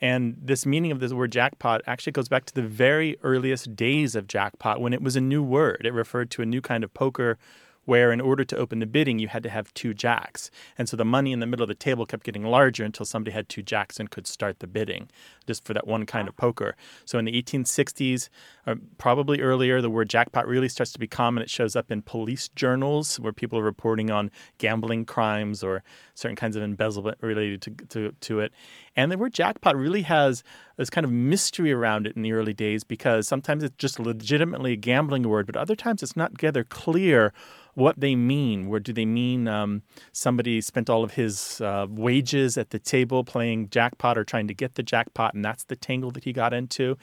[0.00, 4.14] And this meaning of this word jackpot actually goes back to the very earliest days
[4.14, 5.82] of jackpot when it was a new word.
[5.84, 7.38] It referred to a new kind of poker
[7.84, 10.50] where in order to open the bidding, you had to have two jacks.
[10.78, 13.32] And so the money in the middle of the table kept getting larger until somebody
[13.32, 15.08] had two jacks and could start the bidding
[15.46, 16.74] just for that one kind of poker.
[17.04, 18.28] So in the 1860s,
[18.66, 21.42] uh, probably earlier, the word jackpot really starts to be common.
[21.42, 25.82] It shows up in police journals where people are reporting on gambling crimes or
[26.14, 28.52] certain kinds of embezzlement related to, to, to it.
[28.96, 30.42] And the word jackpot really has
[30.76, 34.72] this kind of mystery around it in the early days because sometimes it's just legitimately
[34.72, 37.32] a gambling word, but other times it's not together clear
[37.74, 38.68] what they mean.
[38.68, 39.82] Where do they mean um,
[40.12, 44.54] somebody spent all of his uh, wages at the table playing jackpot or trying to
[44.54, 46.96] get the jackpot, and that's the tangle that he got into?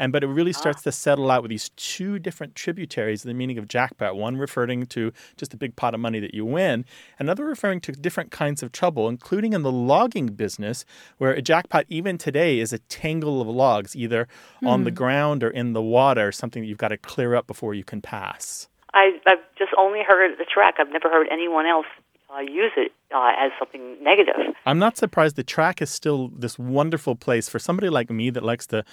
[0.00, 3.34] And but it really starts to settle out with these two different tributaries of the
[3.34, 4.16] meaning of jackpot.
[4.16, 6.86] One referring to just a big pot of money that you win,
[7.18, 10.86] another referring to different kinds of trouble, including in the logging business,
[11.18, 14.26] where a jackpot even today is a tangle of logs, either
[14.62, 14.68] mm.
[14.68, 14.96] on the hmm.
[14.96, 18.00] ground or in the water, something that you've got to clear up before you can
[18.00, 18.70] pass.
[18.94, 20.76] I, I've just only heard the track.
[20.78, 21.86] I've never heard anyone else
[22.34, 24.54] uh, use it uh, as something negative.
[24.66, 25.36] I'm not surprised.
[25.36, 28.84] The track is still this wonderful place for somebody like me that likes to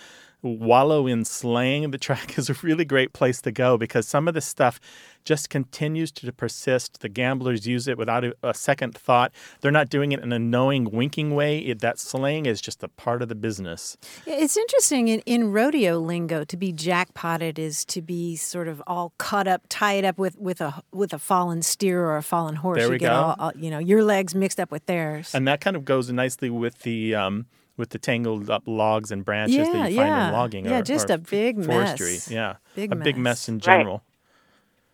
[0.47, 1.91] wallow in slang.
[1.91, 4.79] The track is a really great place to go because some of the stuff
[5.27, 7.01] just continues to persist.
[7.01, 9.33] The gamblers use it without a, a second thought.
[9.59, 11.59] They're not doing it in a knowing, winking way.
[11.59, 13.97] It, that slang is just a part of the business.
[14.25, 19.11] It's interesting in, in rodeo lingo to be jackpotted is to be sort of all
[19.17, 22.79] caught up, tied up with, with a with a fallen steer or a fallen horse.
[22.79, 23.15] There we you get go.
[23.15, 25.35] All, all, you know your legs mixed up with theirs.
[25.35, 27.15] And that kind of goes nicely with the.
[27.15, 30.27] Um, with the tangled up logs and branches yeah, that you find yeah.
[30.27, 30.65] in logging.
[30.65, 32.13] Yeah, or, just or a big forestry.
[32.13, 32.31] mess.
[32.31, 33.03] Yeah, big a mess.
[33.03, 34.03] big mess in general.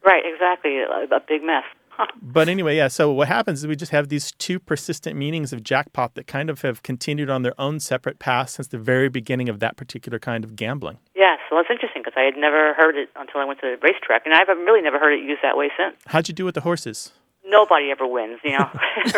[0.05, 1.63] Right, right exactly, a, a big mess.
[2.21, 2.87] but anyway, yeah.
[2.87, 6.49] So what happens is we just have these two persistent meanings of jackpot that kind
[6.49, 10.19] of have continued on their own separate paths since the very beginning of that particular
[10.19, 10.97] kind of gambling.
[11.15, 13.77] Yes, well, it's interesting because I had never heard it until I went to the
[13.87, 15.95] racetrack, and I've really never heard it used that way since.
[16.07, 17.11] How'd you do with the horses?
[17.47, 18.69] Nobody ever wins, you know.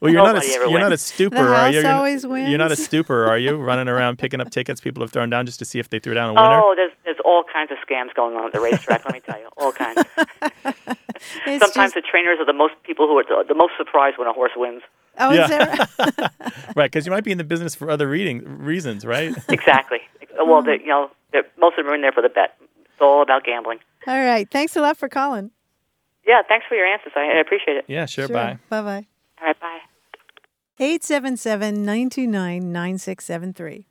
[0.00, 0.80] well, you're nobody not a, ever you're wins.
[0.82, 1.80] not a stooper, the are house you?
[1.80, 2.48] You're, always wins.
[2.48, 3.56] You're not a stooper, are you?
[3.56, 6.14] Running around picking up tickets people have thrown down just to see if they threw
[6.14, 6.60] down a winner.
[6.62, 9.04] Oh, there's there's all kinds of scams going on at the racetrack.
[9.04, 10.02] let me tell you, all kinds.
[11.44, 14.28] Sometimes just- the trainers are the most people who are the, the most surprised when
[14.28, 14.82] a horse wins.
[15.18, 15.86] Oh, is Yeah.
[15.96, 16.30] there?
[16.76, 19.34] right, because you might be in the business for other reading reasons, right?
[19.48, 19.98] Exactly.
[20.38, 21.10] well, you know,
[21.58, 22.54] most of them are in there for the bet.
[22.84, 23.80] It's all about gambling.
[24.06, 24.48] All right.
[24.50, 25.50] Thanks a lot for calling.
[26.28, 27.12] Yeah, thanks for your answers.
[27.16, 27.84] I, I appreciate it.
[27.88, 28.28] yeah, sure.
[28.28, 28.58] Bye.
[28.68, 29.06] Bye bye.
[29.40, 29.78] All right, bye.
[30.78, 33.86] 877 929 9673.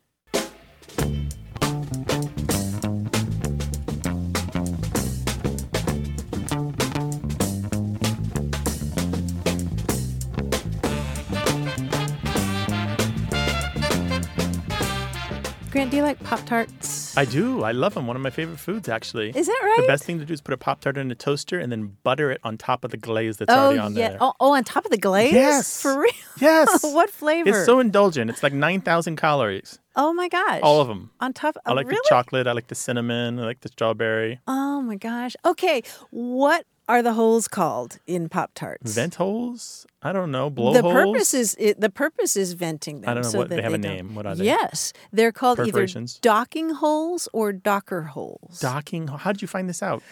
[15.78, 17.16] Grant, do you like Pop Tarts?
[17.16, 17.62] I do.
[17.62, 18.08] I love them.
[18.08, 19.28] One of my favorite foods, actually.
[19.28, 19.82] Is that right?
[19.82, 21.96] The best thing to do is put a Pop Tart in a toaster and then
[22.02, 24.08] butter it on top of the glaze that's oh, already on yeah.
[24.08, 24.18] there.
[24.20, 25.32] Oh, oh, on top of the glaze?
[25.32, 25.80] Yes.
[25.80, 26.10] For real?
[26.40, 26.82] Yes.
[26.82, 27.50] what flavor?
[27.50, 28.28] It's so indulgent.
[28.28, 29.78] It's like 9,000 calories.
[29.94, 30.62] oh my gosh.
[30.64, 31.12] All of them.
[31.20, 32.00] On top I oh, like really?
[32.02, 32.48] the chocolate.
[32.48, 33.38] I like the cinnamon.
[33.38, 34.40] I like the strawberry.
[34.48, 35.36] Oh my gosh.
[35.44, 35.84] Okay.
[36.10, 38.94] What are the holes called in Pop Tarts?
[38.94, 39.86] Vent holes?
[40.02, 40.48] I don't know.
[40.48, 40.94] Blow the holes?
[40.94, 43.10] purpose is it, the purpose is venting them.
[43.10, 44.14] I don't know so what- they have a don't- name.
[44.14, 44.44] What are they?
[44.44, 45.86] Yes, they're called either
[46.22, 48.58] docking holes or docker holes.
[48.60, 49.08] Docking.
[49.08, 50.02] How did you find this out?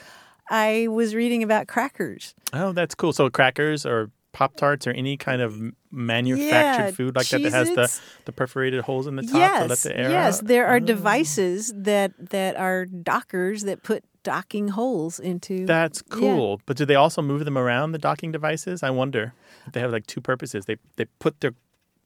[0.51, 2.35] I was reading about crackers.
[2.53, 3.13] Oh, that's cool.
[3.13, 5.59] So crackers or Pop Tarts or any kind of
[5.91, 9.67] manufactured Yeah, food like that that has the, the perforated holes in the top to
[9.69, 10.47] let the air yes, out?
[10.47, 10.81] there are Oh.
[10.81, 15.55] devices that that are dockers that put docking holes into.
[15.67, 16.19] That's Yeah.
[16.19, 16.61] cool.
[16.67, 18.83] But do they also move them around the docking devices?
[18.83, 19.25] I wonder.
[19.67, 20.65] If they have like two purposes.
[20.67, 21.55] They they put their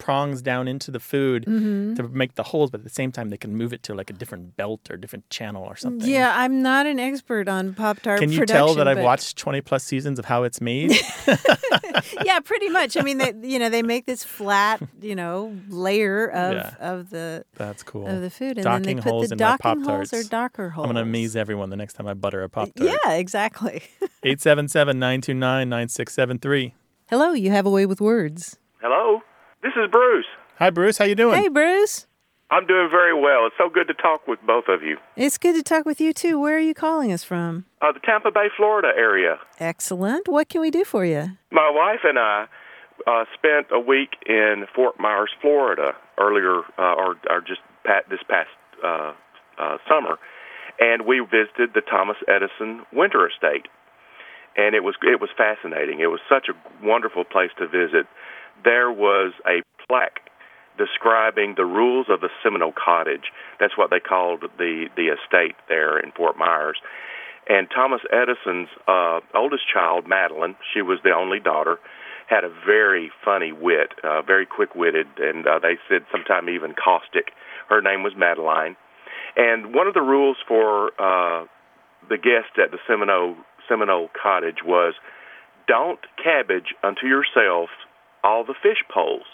[0.01, 1.95] prongs down into the food Mm-hmm.
[1.95, 4.11] to make the holes, but at the same time they can move it to like
[4.11, 6.09] a different belt or different channel or something.
[6.09, 8.19] Yeah, I'm not an expert on Pop Tart.
[8.19, 10.93] Can you tell that I've watched 20 plus seasons of how it's made?
[12.25, 12.97] yeah, pretty much.
[12.97, 16.75] I mean, they, you know, they make this flat, you know, layer of Yeah.
[16.81, 18.07] of the That's cool.
[18.07, 20.71] of the food, and Docking then they put holes the in docking holes or docker
[20.71, 20.87] holes.
[20.87, 22.91] I'm going to amaze everyone the next time I butter a Pop Tart.
[23.05, 23.83] Yeah, exactly.
[24.25, 26.75] 877 929 9673.
[27.09, 28.57] Hello, you have a way with words.
[28.81, 29.21] Hello,
[29.63, 30.27] this is Bruce.
[30.59, 30.99] Hi, Bruce.
[30.99, 31.41] How you doing?
[31.41, 32.07] Hey, Bruce.
[32.51, 33.47] I'm doing very well.
[33.47, 34.97] It's so good to talk with both of you.
[35.17, 36.41] It's good to talk with you too.
[36.41, 37.65] Where are you calling us from?
[37.81, 39.39] Uh, the Tampa Bay, Florida area.
[39.61, 40.27] Excellent.
[40.27, 41.31] What can we do for you?
[41.53, 42.47] My wife and I
[43.07, 48.21] uh, spent a week in Fort Myers, Florida, earlier, uh, or, or just pat, this
[48.29, 48.51] past
[48.85, 49.13] uh,
[49.59, 50.19] uh, summer,
[50.81, 53.69] and we visited the Thomas Edison Winter Estate,
[54.57, 56.01] and it was it was fascinating.
[56.01, 58.07] It was such a wonderful place to visit.
[58.65, 60.31] There was a plaque
[60.79, 63.33] describing the rules of the Seminole Cottage.
[63.59, 66.79] That's what they called the the estate there in Fort Myers.
[67.49, 71.79] And Thomas Edison's uh, oldest child, Madeline, she was the only daughter,
[72.29, 77.33] had a very funny wit, uh, very quick-witted, and uh, they said sometime even caustic.
[77.69, 78.77] Her name was Madeline.
[79.37, 81.47] And one of the rules for uh,
[82.09, 83.37] the guests at the Seminole
[83.69, 84.95] Seminole Cottage was,
[85.67, 87.71] don't cabbage unto yourself
[88.23, 89.27] all the fish poles.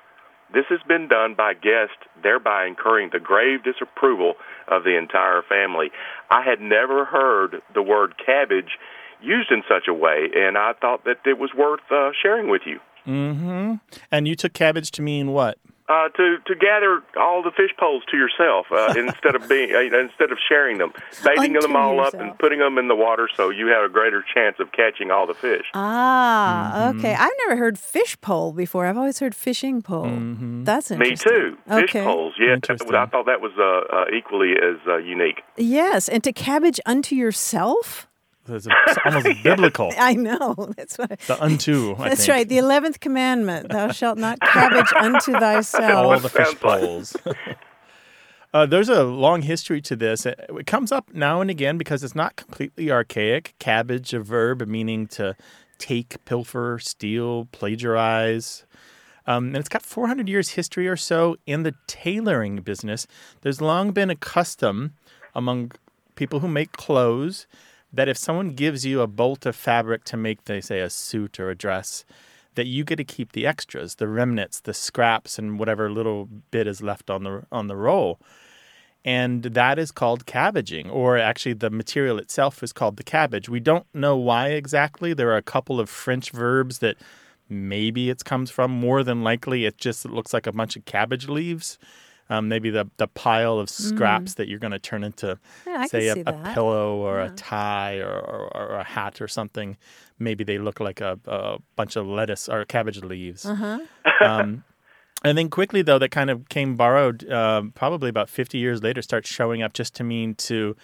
[0.52, 4.34] This has been done by guests, thereby incurring the grave disapproval
[4.68, 5.90] of the entire family.
[6.30, 8.78] I had never heard the word cabbage
[9.20, 12.62] used in such a way, and I thought that it was worth uh, sharing with
[12.64, 12.78] you.
[13.06, 13.74] Mm-hmm.
[14.10, 15.58] And you took cabbage to mean what?
[15.88, 19.78] Uh, to to gather all the fish poles to yourself uh, instead of being uh,
[20.00, 20.92] instead of sharing them,
[21.24, 23.88] baiting Unto them all up and putting them in the water so you have a
[23.88, 25.66] greater chance of catching all the fish.
[25.74, 26.98] Ah, Mm-hmm.
[26.98, 27.14] okay.
[27.14, 28.86] I've never heard fish pole before.
[28.86, 30.10] I've always heard fishing pole.
[30.64, 30.98] That's interesting.
[30.98, 31.32] Me interesting.
[31.32, 31.56] too.
[31.80, 32.04] Fish Okay.
[32.04, 32.34] poles.
[32.38, 35.42] Yeah, I thought that was uh, uh, equally as uh, unique.
[35.56, 38.08] Yes, and to cabbage unto yourself.
[38.48, 38.66] It's
[39.04, 39.92] almost biblical.
[39.98, 40.54] I know.
[40.76, 41.12] That's what.
[41.12, 41.94] I, The unto.
[41.98, 42.30] I that's think.
[42.34, 42.48] right.
[42.48, 45.92] The eleventh commandment: Thou shalt not cabbage unto thyself.
[45.92, 46.22] all thyself.
[46.22, 47.16] the fish Sounds like- poles.
[48.54, 50.24] uh, there's a long history to this.
[50.26, 53.54] It, it comes up now and again because it's not completely archaic.
[53.58, 55.36] Cabbage, a verb meaning to
[55.78, 58.64] take, pilfer, steal, plagiarize.
[59.26, 63.06] Um, and it's got 400 years history or so in the tailoring business.
[63.40, 64.92] There's long been a custom
[65.34, 65.72] among
[66.14, 67.46] people who make clothes
[67.96, 71.40] that if someone gives you a bolt of fabric to make, they say, a suit
[71.40, 72.04] or a dress,
[72.54, 76.66] that you get to keep the extras, the remnants, the scraps, and whatever little bit
[76.66, 78.20] is left on the on the roll.
[79.04, 83.48] And that is called cabbaging, or actually, the material itself is called the cabbage.
[83.48, 85.14] We don't know why exactly.
[85.14, 86.96] There are a couple of French verbs that
[87.48, 88.72] maybe it comes from.
[88.72, 91.78] More than likely, it just looks like a bunch of cabbage leaves.
[92.28, 96.08] Um, maybe the, the pile of scraps that you're going to turn into, Yeah, say,
[96.08, 99.76] a, a pillow or a tie or, or, or a hat or something.
[100.18, 103.46] Maybe they look like a, a bunch of lettuce or cabbage leaves.
[103.46, 103.78] Uh-huh.
[104.20, 104.64] Um,
[105.24, 109.02] and then quickly, though, that kind of came borrowed um, probably about 50 years later,
[109.02, 110.76] starts showing up just to mean to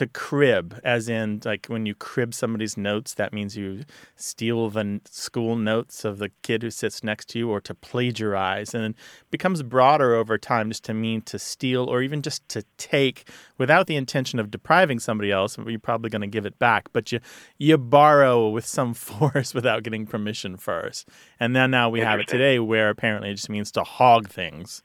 [0.00, 3.84] to crib, as in like when you crib somebody's notes, that means you
[4.16, 8.72] steal the school notes of the kid who sits next to you, or to plagiarize,
[8.72, 8.96] and it
[9.30, 13.88] becomes broader over time, just to mean to steal or even just to take without
[13.88, 15.58] the intention of depriving somebody else.
[15.58, 17.20] You're probably going to give it back, but you
[17.58, 22.26] you borrow with some force without getting permission first, and then now we have it
[22.26, 24.82] today, where apparently it just means to hog things.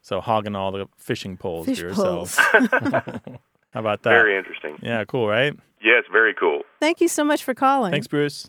[0.00, 2.38] So hogging all the fishing poles Fish to yourself.
[2.38, 3.18] poles.
[3.72, 4.10] How about that?
[4.10, 4.78] Very interesting.
[4.82, 5.54] Yeah, cool, right?
[5.82, 6.62] Yes, very cool.
[6.80, 7.92] Thank you so much for calling.
[7.92, 8.48] Thanks, Bruce.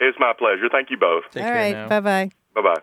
[0.00, 0.68] It's my pleasure.
[0.70, 1.24] Thank you both.
[1.30, 1.88] Take All care right.
[1.88, 2.30] Bye bye.
[2.54, 2.82] Bye bye.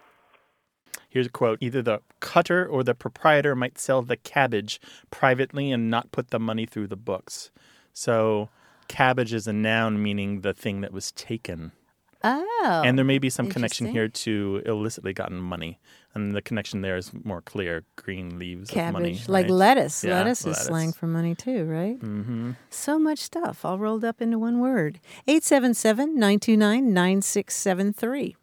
[1.09, 4.79] Here's a quote Either the cutter or the proprietor might sell the cabbage
[5.11, 7.51] privately and not put the money through the books.
[7.93, 8.49] So,
[8.87, 11.71] cabbage is a noun meaning the thing that was taken.
[12.23, 12.81] Oh.
[12.85, 15.79] and there may be some connection here to illicitly gotten money.
[16.13, 19.21] And the connection there is more clear green leaves cabbage, of money.
[19.27, 20.03] like lettuce.
[20.03, 21.99] Yeah, lettuce is slang for money too, right?
[21.99, 22.51] Mm-hmm.
[22.69, 24.99] So much stuff all rolled up into one word.
[25.27, 28.35] 877 929 9673.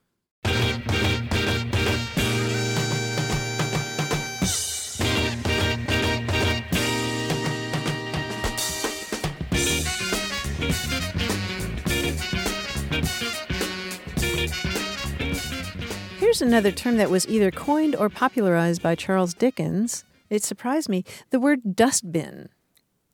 [16.37, 20.05] Here's another term that was either coined or popularized by Charles Dickens.
[20.29, 21.03] It surprised me.
[21.31, 22.51] The word dustbin.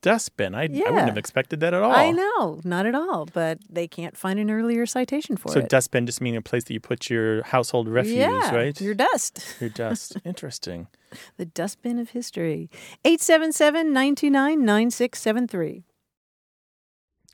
[0.01, 0.53] Dustbin.
[0.53, 1.93] I, I wouldn't have expected that at all.
[1.93, 5.61] I know, not at all, but they can't find an earlier citation for So it.
[5.61, 8.81] So, dustbin just meaning a place that you put your household refuse, yeah, right?
[8.81, 9.55] Your dust.
[9.61, 10.17] Your dust.
[10.25, 10.87] Interesting.
[11.37, 12.71] The dustbin of history.
[13.05, 15.83] 877 929 9673.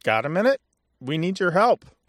[0.04, 0.60] Got a minute?
[1.00, 1.86] We need your help.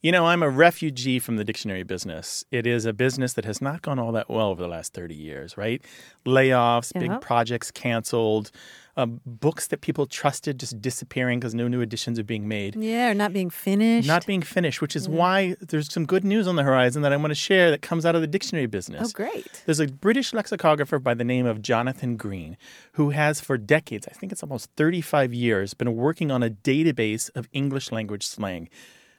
[0.00, 2.44] You know, I'm a refugee from the dictionary business.
[2.52, 5.12] It is a business that has not gone all that well over the last 30
[5.16, 5.82] years, right?
[6.24, 7.00] Layoffs, Yeah.
[7.00, 8.52] big projects canceled,
[8.96, 12.76] um, books that people trusted just disappearing because no new editions are being made.
[12.76, 14.06] Yeah, or not being finished.
[14.06, 17.16] Not being finished, which is why there's some good news on the horizon that I
[17.16, 19.08] want to share that comes out of the dictionary business.
[19.08, 19.62] Oh, great.
[19.66, 22.56] There's a British lexicographer by the name of Jonathon Green
[22.92, 27.30] who has for decades, I think it's almost 35 years, been working on a database
[27.34, 28.68] of English language slang.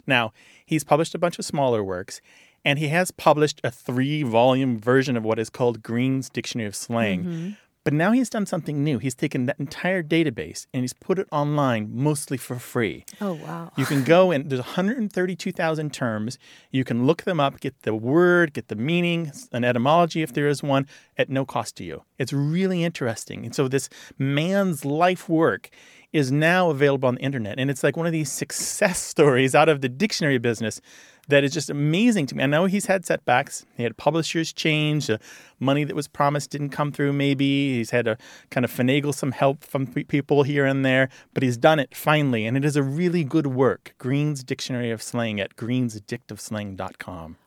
[0.08, 0.32] Now,
[0.70, 2.22] he's published a bunch of smaller works,
[2.64, 6.76] and he has published a three volume version of what is called Green's Dictionary of
[6.76, 7.24] Slang.
[7.24, 7.50] Mm-hmm.
[7.86, 9.00] But now he's done something new.
[9.00, 13.06] He's taken that entire database and he's put it online mostly for free.
[13.22, 13.72] Oh, wow.
[13.78, 16.38] You can go and there's 132,000 terms.
[16.72, 20.48] You can look them up, get the word, get the meaning, an etymology if there
[20.48, 22.04] is one, at no cost to you.
[22.20, 23.46] It's really interesting.
[23.46, 23.90] And so this
[24.20, 25.70] man's life work
[26.12, 27.60] is now available on the internet.
[27.60, 30.82] And it's like one of these success stories out of the dictionary business
[31.28, 32.44] that is just amazing to me.
[32.44, 33.66] I know he's had setbacks.
[33.78, 35.20] He had publishers change, the
[35.60, 37.76] money that was promised didn't come through, maybe.
[37.76, 38.18] He's had to
[38.50, 42.48] kind of finagle some help from people here and there, but he's done it finally.
[42.48, 43.94] And it is a really good work.
[44.00, 47.38] Green's Dictionary of Slang at greensdictofslang.com.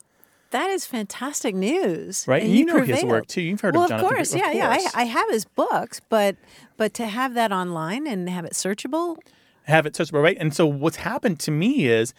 [0.53, 2.24] That is fantastic news.
[2.28, 2.42] Right?
[2.42, 3.40] And And you know his work, too.
[3.42, 4.34] You've heard of well, Jonathon of course.
[4.34, 4.78] Yeah, Of yeah.
[4.78, 4.94] course.
[4.94, 6.36] I, I have his books, but
[6.76, 9.16] but to have that online and have it searchable,
[9.64, 10.36] have it searchable, right?
[10.38, 12.14] And so what's happened to me is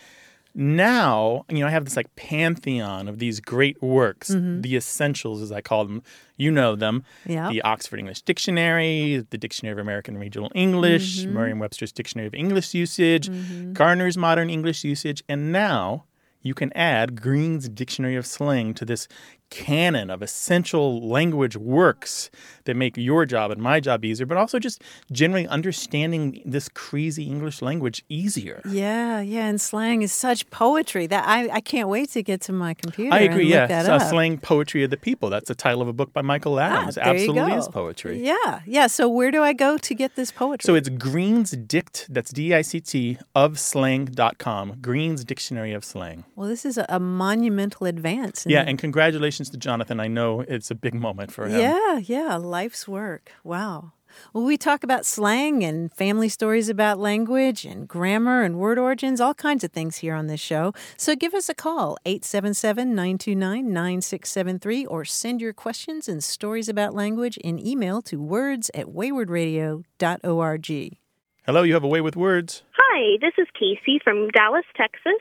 [0.55, 4.61] now, you know, I have this like pantheon of these great works, mm-hmm.
[4.61, 6.03] the essentials as I call them.
[6.37, 7.03] You know them.
[7.25, 7.49] Yeah.
[7.49, 11.33] The Oxford English Dictionary, the Dictionary of American Regional English, mm-hmm.
[11.33, 13.73] Merriam-Webster's Dictionary of English Usage, mm-hmm.
[13.73, 16.05] Garner's Modern English Usage, and now
[16.43, 19.07] you can add Green's Dictionary of Slang to this
[19.53, 22.31] canon of essential language works
[22.65, 24.81] that make your job and my job easier, but also just
[25.11, 28.61] generally understanding this crazy English language easier.
[28.65, 29.45] yeah, yeah.
[29.45, 33.13] And slang is such poetry that I, I can't wait to get to my computer.
[33.13, 33.43] I agree.
[33.43, 35.29] And Yeah, that uh, slang poetry of the people.
[35.29, 36.97] That's the title of a book by Michael Adams.
[36.97, 38.25] Ah, there you Absolutely is poetry.
[38.25, 38.87] Yeah, yeah.
[38.87, 40.65] So where do I go to get this poetry?
[40.65, 42.07] So it's Green's Dict.
[42.09, 44.77] That's D-I-C-T of slang.com.
[44.81, 46.23] Green's Dictionary of Slang.
[46.35, 48.45] well, this is a, a monumental advance.
[48.47, 49.99] Yeah, and congratulations to Jonathon.
[49.99, 51.59] I know it's a big moment for him.
[51.59, 53.31] Yeah, yeah, life's work.
[53.43, 53.93] Wow.
[54.33, 59.19] Well, we talk about slang and family stories about language and grammar and word origins,
[59.19, 60.73] all kinds of things here on this show.
[60.97, 66.93] So give us a call, 877 929 9673, or send your questions and stories about
[66.93, 70.97] language in email to words at waywordradio.org.
[71.45, 72.63] Hello, you have a way with words.
[72.71, 75.19] Hi, this is Casey from Dallas, Texas,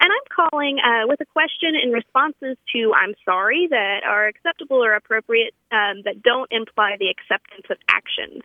[0.00, 4.82] and I'm calling uh, with a question in responses to I'm sorry that are acceptable
[4.82, 8.42] or appropriate um, that don't imply the acceptance of actions.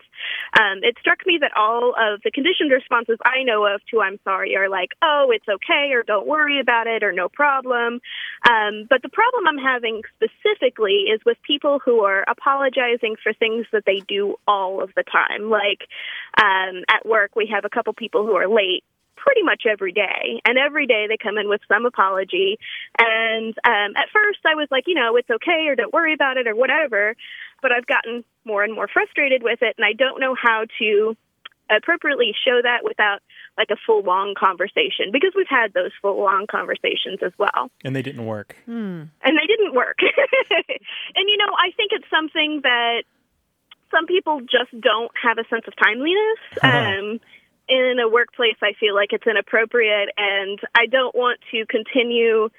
[0.60, 4.20] Um, it struck me that all of the conditioned responses I know of to I'm
[4.24, 8.02] sorry are like, oh, it's okay, or don't worry about it, or no problem.
[8.48, 13.66] Um, but the problem I'm having specifically is with people who are apologizing for things
[13.72, 15.50] that they do all of the time.
[15.50, 15.88] Like
[16.38, 18.84] um, at work, we have a couple people who are late
[19.26, 20.40] pretty much every day.
[20.46, 22.58] And every day they come in with some apology.
[23.00, 26.38] And um, at first I was like, you know, it's okay or don't worry about
[26.38, 27.16] it or whatever.
[27.62, 29.76] But I've gotten more and more frustrated with it.
[29.78, 31.18] And I don't know how to
[31.76, 33.20] appropriately show that without
[33.58, 37.96] like a full long conversation because we've had those full long conversations as well And
[37.96, 38.56] they didn't work.
[38.68, 39.98] and they didn't work.
[40.52, 43.04] and you know, I think it's something that
[43.90, 46.40] some people just don't have a sense of timeliness.
[46.62, 47.20] Um,
[47.68, 52.50] in a workplace, I feel like it's inappropriate, and I don't want to continue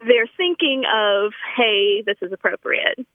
[0.00, 3.06] their thinking of, "Hey, this is appropriate."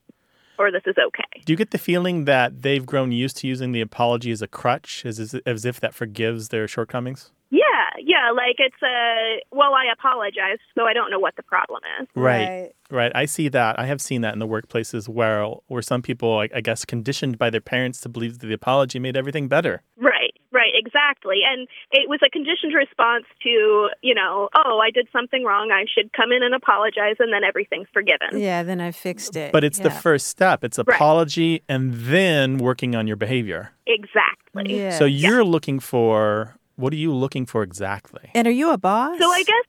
[0.60, 1.44] Or this is okay.
[1.46, 4.48] Do you get the feeling that they've grown used to using the apology as a
[4.48, 7.32] crutch, as, as, as if that forgives their shortcomings?
[7.50, 7.62] Yeah,
[8.04, 8.32] yeah.
[8.32, 12.08] Like it's a well, I apologize, so I don't know what the problem is.
[12.16, 12.72] Right.
[12.90, 13.12] Right.
[13.16, 13.80] I see that.
[13.80, 17.38] I have seen that in the workplaces where where some people, I, I guess, conditioned
[17.38, 19.84] by their parents to believe that the apology made everything better.
[19.96, 20.34] Right, right,
[20.78, 21.42] exactly.
[21.50, 25.72] And it was a conditioned response to, you know, oh, I did something wrong.
[25.72, 28.40] I should come in and apologize, and then everything's forgiven.
[28.40, 29.52] Yeah, then I fixed it.
[29.52, 30.64] But it's the first step.
[30.64, 30.96] It's Right.
[30.96, 33.72] apology and then working on your behavior.
[33.88, 34.78] Exactly.
[34.78, 34.92] Yeah.
[34.92, 38.30] So you're looking for what are you looking for exactly?
[38.36, 39.18] And are you a boss?
[39.20, 39.66] So I guess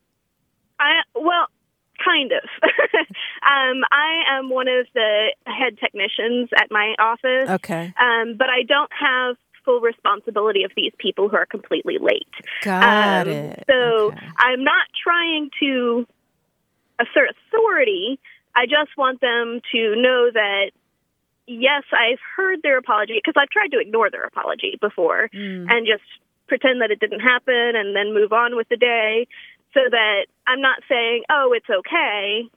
[0.78, 1.46] I well,
[2.04, 2.42] kind of.
[2.62, 7.50] um, I am one of the head technicians at my office.
[7.50, 7.92] Okay.
[8.00, 9.36] Um, but I don't have
[9.68, 12.32] full responsibility of these people who are completely late.
[12.62, 13.64] Got Um, it.
[13.68, 14.26] So Okay.
[14.38, 16.06] I'm not trying to
[16.98, 18.18] assert authority.
[18.54, 20.70] I just want them to know that
[21.46, 25.66] yes, I've heard their apology because I've tried to ignore their apology before Mm.
[25.70, 26.04] and just
[26.46, 29.26] pretend that it didn't happen and then move on with the day
[29.74, 32.48] so that I'm not saying, oh, it's okay,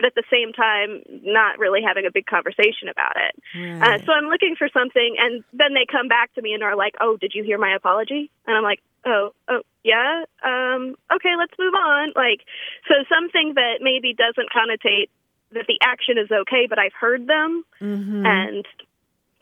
[0.00, 3.36] but at the same time, not really having a big conversation about it.
[3.82, 6.76] Uh, so I'm looking for something, and then they come back to me and are
[6.76, 10.24] like, "Oh, did you hear my apology?" And I'm like, "Oh, oh, yeah.
[10.42, 12.40] Um, okay, let's move on." Like,
[12.88, 15.10] so something that maybe doesn't connotate
[15.52, 18.24] that the action is okay, but I've heard them Mhm.
[18.24, 18.66] and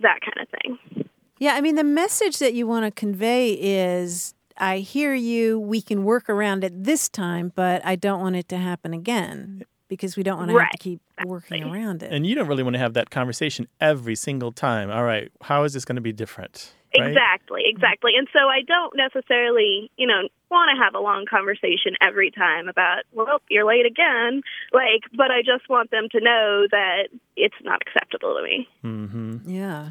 [0.00, 1.08] that kind of thing.
[1.38, 5.80] Yeah, I mean, the message that you want to convey is I hear you, we
[5.80, 10.16] can work around it this time, but I don't want it to happen again because
[10.16, 12.12] we don't want to have to keep working around it.
[12.12, 14.90] And you don't really want to have that conversation every single time.
[14.90, 16.74] All right, how is this going to be different?
[16.98, 17.08] Right?
[17.08, 18.12] Exactly, exactly.
[18.16, 22.68] And so I don't necessarily, you know, want to have a long conversation every time
[22.68, 24.42] about, well, you're late again.
[24.72, 28.68] Like, but I just want them to know that it's not acceptable to me.
[28.82, 29.50] Mm-hmm.
[29.50, 29.90] yeah.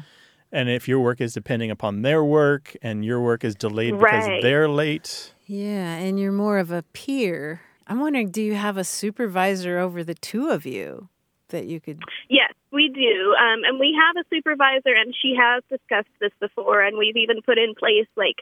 [0.50, 4.26] And if your work is depending upon their work and your work is delayed because
[4.42, 7.60] they're late, Yeah, and you're more of a peer.
[7.88, 11.08] I'm wondering, do you have a supervisor over the two of you
[11.48, 12.02] that you could?
[12.28, 13.34] Yes, we do.
[13.34, 17.40] Um, and we have a supervisor, and she has discussed this before, and we've even
[17.42, 18.36] put in place like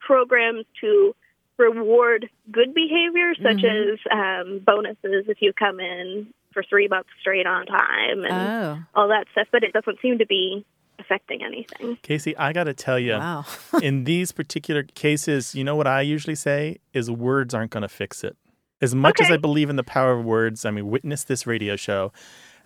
[0.00, 1.14] programs to
[1.58, 3.92] reward good behavior, such Mhm.
[3.94, 8.78] as um, bonuses if you come in for three months straight on time and Oh,
[8.94, 9.48] all that stuff.
[9.52, 10.64] But it doesn't seem to be
[10.98, 11.96] affecting anything.
[12.02, 13.44] Casey, I got to tell you, wow.
[13.82, 17.88] in these particular cases, you know what I usually say is words aren't going to
[17.88, 18.36] fix it.
[18.82, 21.76] As much as I believe in the power of words, I mean, witness this radio
[21.76, 22.12] show.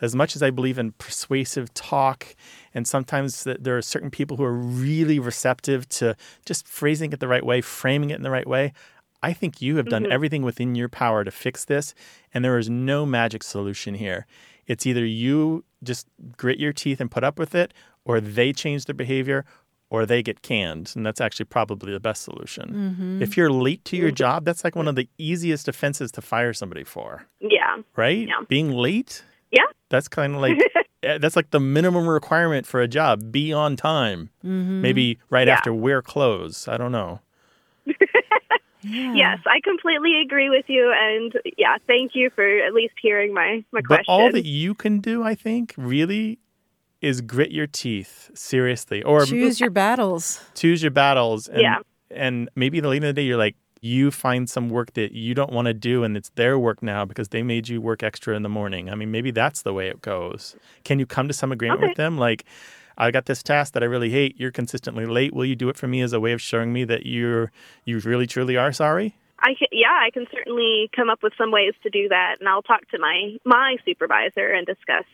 [0.01, 2.35] As much as I believe in persuasive talk,
[2.75, 7.29] and sometimes there are certain people who are really receptive to just phrasing it the
[7.29, 8.73] right way, framing it in the right way.
[9.23, 10.11] I think you have done Mhm.
[10.11, 11.95] everything within your power to fix this,
[12.33, 14.27] and there is no magic solution here.
[14.67, 16.07] It's either you just
[16.39, 19.45] grit your teeth and put up with it, or they change their behavior,
[19.91, 20.93] or they get canned.
[20.97, 22.97] And that's actually probably the best solution.
[22.99, 23.23] Mhm.
[23.23, 26.53] If you're late to your job, that's like one of the easiest offenses to fire
[26.53, 27.79] somebody for, Yeah.
[27.97, 28.27] right?
[28.29, 28.41] Yeah.
[28.49, 29.25] Being late?
[29.51, 29.67] Yeah.
[29.89, 30.59] That's kind of like
[31.03, 33.33] eh, that's like the minimum requirement for a job.
[33.33, 34.31] Be on time.
[34.45, 34.81] Mhm.
[34.81, 35.55] Maybe right Yeah.
[35.55, 36.69] after wear clothes.
[36.69, 37.21] I don't know.
[37.87, 37.95] Yeah.
[38.83, 43.63] Yes, I completely agree with you, and yeah, thank you for at least hearing my
[43.73, 44.05] my But question.
[44.09, 46.39] all that you can do, I think, really
[47.01, 50.45] is grit your teeth seriously or Choose your battles.
[50.55, 51.79] choose your battles and Yeah.
[52.11, 55.13] and maybe at the end of the day you're like you find some work that
[55.13, 58.03] you don't want to do and it's their work now because they made you work
[58.03, 58.91] extra in the morning.
[58.91, 60.55] I mean maybe that's the way it goes.
[60.85, 61.89] Can you come to some agreement Okay.
[61.89, 62.45] with them like
[62.99, 64.39] I got this task that I really hate.
[64.39, 65.33] You're consistently late.
[65.33, 67.51] Will you do it for me as a way of showing me that you're
[67.87, 69.17] you really truly are sorry?
[69.39, 72.49] I can, yeah, I can certainly come up with some ways to do that, and
[72.51, 75.07] I'll talk to my my supervisor and discuss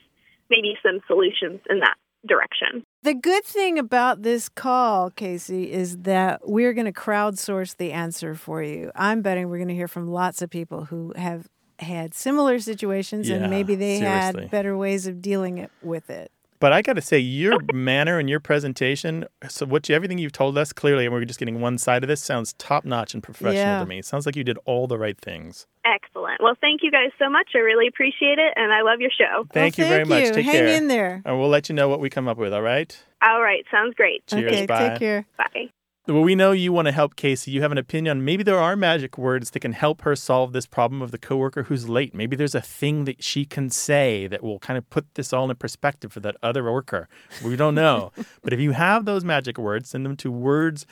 [0.51, 2.85] maybe some solutions in that direction.
[3.03, 8.35] The good thing about this call, Casey, is that we're going to crowdsource the answer
[8.35, 8.91] for you.
[8.95, 13.29] I'm betting we're going to hear from lots of people who have had similar situations
[13.29, 14.43] Yeah, and maybe they seriously.
[14.43, 16.33] had better ways of dealing it, with it.
[16.59, 20.33] But I got to say, your manner and your presentation, so what you, everything you've
[20.33, 23.23] told us clearly, and we're just getting one side of this, sounds top notch and
[23.23, 23.81] professional Yeah.
[23.81, 23.99] to me.
[23.99, 25.67] It sounds like you did all the right things.
[25.85, 26.41] Excellent.
[26.43, 27.51] Well, thank you guys so much.
[27.55, 29.47] I really appreciate it, and I love your show.
[29.53, 30.25] Thank Well, you very much.
[30.25, 30.33] you.
[30.33, 30.67] Take Hang care.
[30.67, 31.23] in there.
[31.25, 32.97] And we'll let you know what we come up with, all right?
[33.23, 34.27] All right, sounds great.
[34.27, 34.53] Cheers.
[34.53, 34.89] okay, bye.
[34.91, 35.27] take care.
[35.37, 35.71] Bye.
[36.09, 37.51] Well, we know you want to help Casey.
[37.51, 38.25] You have an opinion.
[38.25, 41.65] Maybe there are magic words that can help her solve this problem of the coworker
[41.65, 42.15] who's late.
[42.15, 45.51] Maybe there's a thing that she can say that will kind of put this all
[45.51, 47.09] in perspective for that other worker.
[47.45, 48.13] We don't know.
[48.43, 50.87] but if you have those magic words, send them to words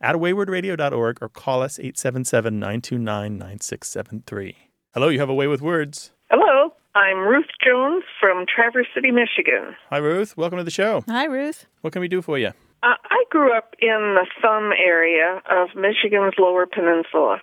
[0.00, 4.56] at waywordradio.org or call us 877 929 9673.
[4.94, 6.12] Hello, you have a way with words.
[6.30, 9.74] Hello, I'm Ruth Jones from Traverse City, Michigan.
[9.88, 10.36] Hi, Ruth.
[10.36, 11.02] Welcome to the show.
[11.08, 11.66] Hi, Ruth.
[11.80, 12.52] What can we do for you?
[12.82, 17.40] Uh, I grew up in the Thumb area of Michigan's Lower Peninsula.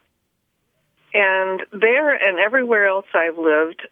[1.14, 3.88] And there and everywhere else I've lived,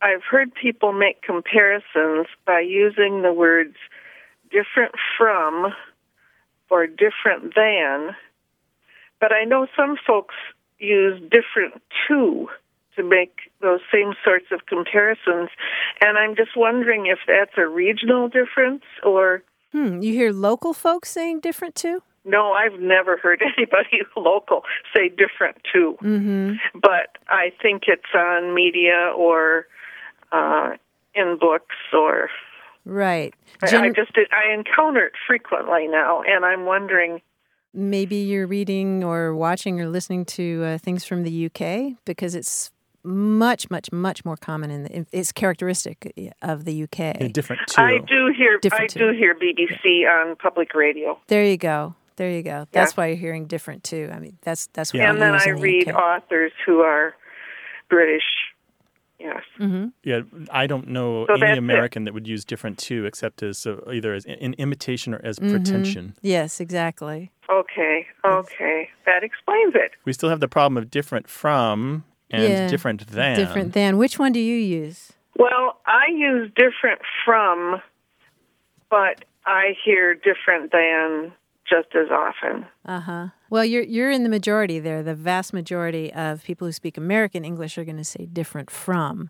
[0.00, 3.76] I've heard people make comparisons by using the words
[4.50, 5.74] different from
[6.70, 8.14] or different than.
[9.20, 10.34] But I know some folks
[10.78, 12.48] use different to
[12.96, 15.50] to make those same sorts of comparisons.
[16.00, 19.42] And I'm just wondering if that's a regional difference or
[19.76, 22.02] Hmm, you hear local folks saying different too?
[22.24, 24.62] no, I've never heard anybody local
[24.94, 25.96] say different too.
[26.02, 26.54] Mm-hmm.
[26.80, 29.66] But I think it's on media or
[30.32, 30.70] uh,
[31.14, 32.28] in books or
[32.84, 33.34] Right.
[33.62, 37.20] I- I just I encounter it frequently now, and I'm wondering.
[37.74, 42.70] maybe you're reading or watching or listening to uh, things from the UK because it's
[43.06, 46.98] much, much, much more common in the, it's characteristic of the UK.
[46.98, 47.80] Yeah, different too.
[47.80, 51.94] I do hear Different I do hear BBC on public radio, There you go.
[52.16, 52.66] There you go.
[52.72, 54.10] That's why you're hearing different too.
[54.12, 55.94] I mean, that's that's what I and then I the read UK.
[55.94, 57.14] authors who are
[57.88, 58.24] British
[59.18, 59.42] Yes.
[59.58, 59.86] Mm-hmm.
[60.04, 61.58] Yeah, I don't know So that's any it.
[61.58, 65.38] American that would use different too, except as uh, either as in imitation or as
[65.38, 65.50] Mhm.
[65.52, 66.14] pretension.
[66.20, 67.30] Yes, exactly.
[67.48, 68.06] Okay.
[68.26, 68.90] Okay.
[69.06, 69.92] That explains it.
[70.04, 72.68] We still have the problem of different from and Yeah.
[72.68, 73.36] different than.
[73.36, 73.98] Different than.
[73.98, 75.12] Which one do you use?
[75.38, 77.80] Well, I use different from,
[78.90, 81.32] but I hear different than
[81.68, 82.64] just as often.
[82.84, 83.26] Uh huh.
[83.50, 85.02] Well, you're you're in the majority there.
[85.02, 89.28] The vast majority of people who speak American English are going to say different from,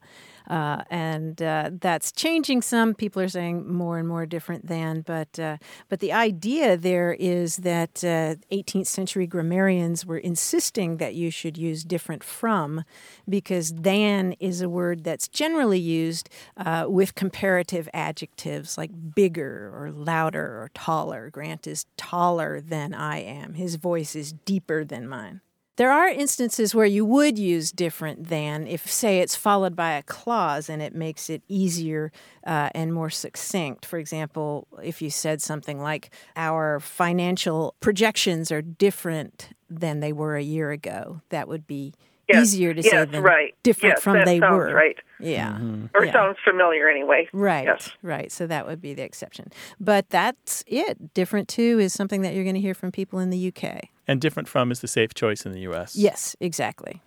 [0.49, 2.63] uh, and uh, that's changing.
[2.63, 5.57] Some people are saying more and more different than, but uh,
[5.89, 11.57] but the idea there is that uh, 18th century grammarians were insisting that you should
[11.57, 12.85] use different from,
[13.29, 19.91] because than is a word that's generally used uh, with comparative adjectives like bigger or
[19.91, 21.31] louder or taller.
[21.31, 23.55] Grant is taller than I am.
[23.55, 25.41] His voice is deeper than mine.
[25.77, 30.03] There are instances where you would use different than if, say, it's followed by a
[30.03, 32.13] clause and it makes it easier
[32.47, 33.85] uh, and more succinct.
[33.85, 40.37] For example, if you said something like, Our financial projections are different than they were
[40.37, 41.93] a year ago, that would be
[42.29, 43.55] Yes, easier to yes, say than right.
[43.63, 44.75] different Yes, from they were.
[44.75, 44.97] right.
[45.21, 45.59] Yeah.
[45.95, 46.13] Or Yeah.
[46.13, 47.29] sounds familiar anyway.
[47.33, 47.91] Right, Yes.
[48.03, 48.33] right.
[48.33, 49.53] So that would be the exception.
[49.79, 51.15] But that's it.
[51.15, 53.91] Different too is something that you're going to hear from people in the UK.
[54.09, 55.97] And different from is the safe choice in the U.S.
[55.97, 57.03] Yes, exactly.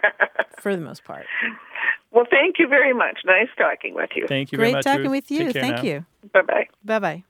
[0.58, 1.26] For the most part.
[2.10, 3.20] Well, thank you very much.
[3.24, 4.26] Nice talking with you.
[4.26, 4.84] Thank you very Great much.
[4.84, 5.10] talking Ruth.
[5.10, 5.52] with you.
[5.52, 5.82] Thank now.
[5.82, 6.06] you.
[6.32, 6.68] Bye bye.
[6.84, 7.24] Bye bye.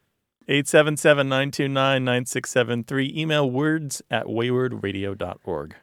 [0.49, 3.13] 877 929 9673.
[3.15, 5.75] Email words at waywordradio.org.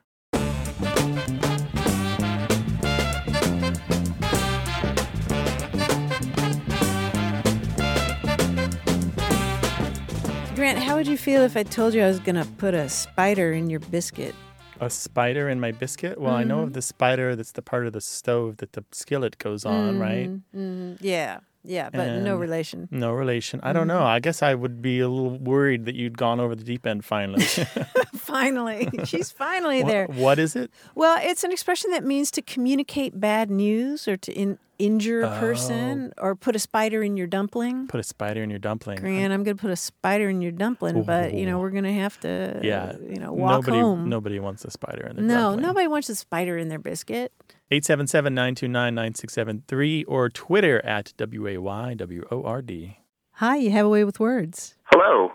[10.55, 12.87] Grant, how would you feel if I told you I was going to put a
[12.87, 14.33] spider in your biscuit?
[14.79, 16.19] A spider in my biscuit?
[16.19, 16.63] Well, I know Mm-hmm.
[16.67, 20.29] of the spider that's the part of the stove that the skillet goes on, right?
[20.29, 20.97] Mhm, mhm.
[21.01, 22.87] Yeah, yeah, but no relation.
[22.91, 23.59] No relation.
[23.63, 23.95] I don't know.
[23.99, 24.15] Mm-hmm.
[24.17, 27.03] I guess I would be a little worried that you'd gone over the deep end
[27.03, 27.43] finally.
[28.15, 28.89] finally.
[29.05, 30.07] She's finally What- there.
[30.07, 30.71] what is it?
[30.93, 35.39] Well, it's an expression that means to communicate bad news or to in, injure a
[35.39, 37.87] person or put a spider in your dumpling.
[37.87, 38.99] Put a spider in your dumpling.
[38.99, 41.83] Grant, I'm going to put a spider in your dumpling, but you know we're going
[41.85, 42.95] to have to, Yeah.
[43.01, 44.09] you know, walk nobody, home.
[44.09, 45.61] Nobody wants a spider in their no, dumpling.
[45.61, 47.31] nobody wants a spider in their biscuit.
[47.71, 52.95] 877 929 9673 or Twitter at WAYWORD.
[53.33, 54.75] Hi, you have a way with words.
[54.91, 55.31] Hello.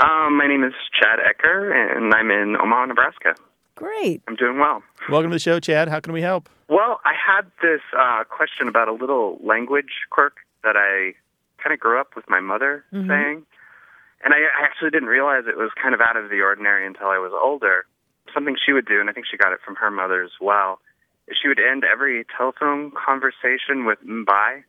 [0.00, 3.34] Um, my name is Chad Ecker, and I'm in Omaha, Nebraska.
[3.84, 4.20] Great.
[4.28, 4.82] I'm doing well.
[5.08, 5.88] Welcome to the show, Chad.
[5.88, 6.50] How can we help?
[6.68, 11.14] Well, I had this uh, question about a little language quirk that I
[11.62, 13.08] kind of grew up with my mother Mhm.
[13.08, 13.46] saying.
[14.22, 17.06] And I, I actually didn't realize it was kind of out of the ordinary until
[17.08, 17.86] I was older.
[18.34, 20.78] Something she would do, and I think she got it from her mother as well,
[21.26, 24.62] is she would end every telephone conversation with "bye,"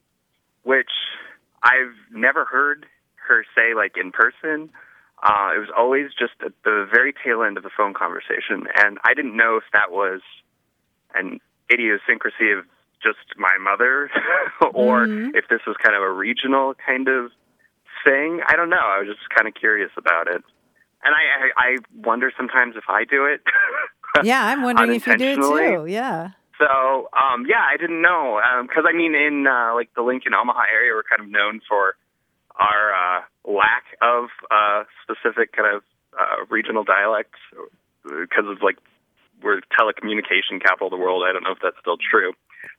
[0.64, 0.91] which
[1.64, 2.86] I've never heard
[3.28, 4.70] her say like in person.
[5.24, 8.97] Uh, it was always just at the very tail end of the phone conversation, and
[9.03, 10.22] I didn't know if that was
[11.13, 11.39] an
[11.72, 12.65] idiosyncrasy of
[13.03, 14.09] just my mother,
[14.74, 15.36] or Mm-hmm.
[15.36, 17.32] if this was kind of a regional kind of
[18.03, 18.41] thing.
[18.47, 18.82] I don't know.
[18.82, 20.41] I was just kind of curious about it,
[21.03, 23.41] and I I, I wonder sometimes if I do it.
[24.24, 25.86] Yeah, I'm wondering if you do it too.
[25.89, 26.32] Yeah.
[26.59, 30.63] So, um, yeah, I didn't know because I mean, in uh, like the Lincoln Omaha
[30.72, 31.95] area, we're kind of known for
[32.62, 35.82] our uh, lack of uh, specific kind of
[36.14, 37.39] uh, regional dialects
[38.03, 38.78] because of like
[39.43, 41.24] we're telecommunication capital of the world.
[41.28, 42.34] I don't know if that's still true.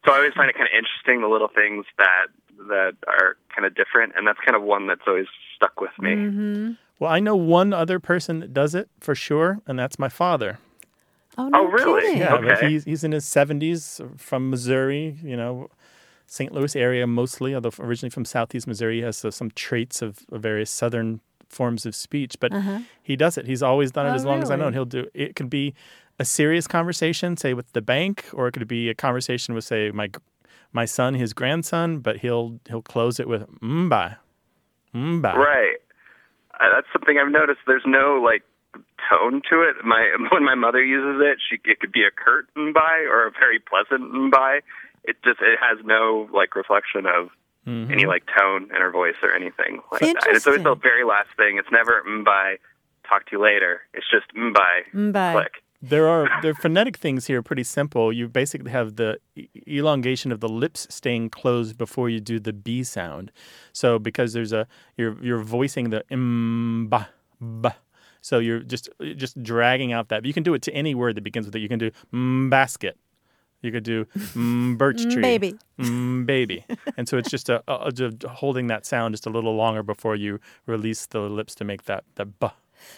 [0.07, 2.26] So I always find it kind of interesting the little things that
[2.68, 5.26] that are kind of different, and that's kind of one that's always
[5.57, 6.11] stuck with me.
[6.11, 6.70] Mm-hmm.
[7.01, 10.59] Well, I know one other person that does it for sure, and that's my father.
[11.37, 12.03] Oh, no Oh, really?
[12.03, 12.18] kidding.
[12.20, 12.68] Yeah, but Okay.
[12.68, 15.68] he's, he's in his 70s from Missouri, you know,
[16.33, 16.51] St.
[16.53, 18.97] Louis area mostly, although originally from Southeast Missouri.
[19.01, 22.78] He has uh, some traits of of various Southern forms of speech, but Uh-huh.
[23.03, 23.45] he does it.
[23.47, 24.66] He's always done it Oh, as long as I know.
[24.68, 25.37] And he'll do it.
[25.37, 25.74] Could be
[26.18, 29.91] a serious conversation, say with the bank, or it could be a conversation with, say,
[29.91, 30.09] my
[30.72, 34.16] my son, his grandson, but he'll he'll close it with mba,
[34.95, 35.35] mba.
[35.35, 35.76] Right.
[36.59, 37.61] Uh, that's something I've noticed.
[37.66, 38.43] There's no like
[39.11, 39.85] tone to it.
[39.85, 40.03] My
[40.33, 42.47] when my mother uses it, she it could be a curt
[42.80, 44.61] by or a very pleasant by.
[45.05, 47.31] It just it has no like reflection of
[47.65, 47.93] Mm-hmm.
[47.93, 50.27] any like tone in her voice or anything like that.
[50.31, 51.59] It's always the very last thing.
[51.59, 52.57] It's never by
[53.09, 53.83] talk to you later.
[53.95, 54.83] It's just by
[55.13, 55.33] Bye.
[55.33, 55.53] click.
[55.81, 58.13] There are the phonetic things here are pretty simple.
[58.13, 62.53] You basically have the e- elongation of the lips staying closed before you do the
[62.53, 63.31] b sound.
[63.73, 67.77] So because there's a you're you're voicing the m ba ba.
[68.23, 70.25] So you're just just dragging out that.
[70.25, 71.61] You can do it to any word that begins with it.
[71.61, 72.97] You can do mm, basket.
[73.63, 74.05] You could do
[74.35, 75.23] mm, birch Mm, tree.
[75.23, 75.55] baby.
[75.79, 76.65] Mm, baby.
[76.97, 77.93] and so it's just a, a,
[78.29, 82.05] holding that sound just a little longer before you release the lips to make that
[82.17, 82.49] the b.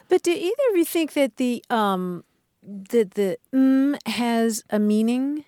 [0.08, 2.24] But do either of you think that the um
[2.62, 5.44] that the mm has a meaning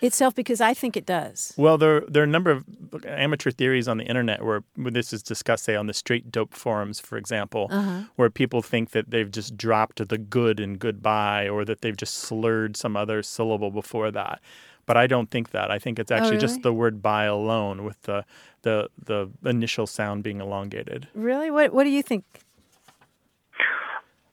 [0.00, 0.34] itself?
[0.34, 1.52] Because I think it does.
[1.56, 2.64] Well, there there are a number of
[3.06, 6.54] amateur theories on the internet where, where this is discussed, say on the straight dope
[6.54, 8.02] forums, for example, Uh-huh.
[8.16, 12.14] where people think that they've just dropped the good in goodbye or that they've just
[12.14, 14.40] slurred some other syllable before that.
[14.86, 15.70] But I don't think that.
[15.70, 16.40] I think it's actually really?
[16.42, 18.24] just the word "by" alone, with the
[18.62, 21.08] the the initial sound being elongated.
[21.14, 21.50] Really?
[21.50, 22.24] What What do you think?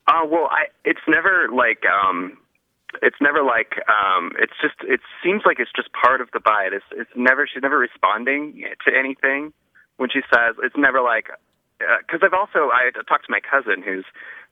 [0.07, 2.38] Uh, well, I it's never like um,
[3.01, 6.73] it's never like um, it's just it seems like it's just part of the bite.
[6.73, 9.53] It's it's never she's never responding to anything
[9.97, 11.27] when she says it's never like
[11.79, 14.05] because I've also I talked to my cousin who's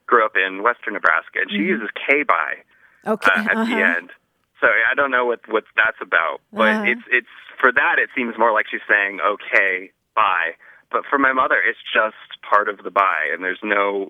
[0.07, 1.67] grew up in western Nebraska and she Mhm.
[1.79, 2.63] uses K by
[3.07, 3.31] Okay.
[3.31, 3.65] uh, at uh-huh.
[3.65, 4.09] the end.
[4.59, 6.83] So I don't know what what that's about, but Uh-huh.
[6.91, 10.55] it's it's for that it seems more like she's saying okay bye.
[10.91, 12.15] But for my mother, it's just
[12.47, 14.07] part of the bye, and there's no.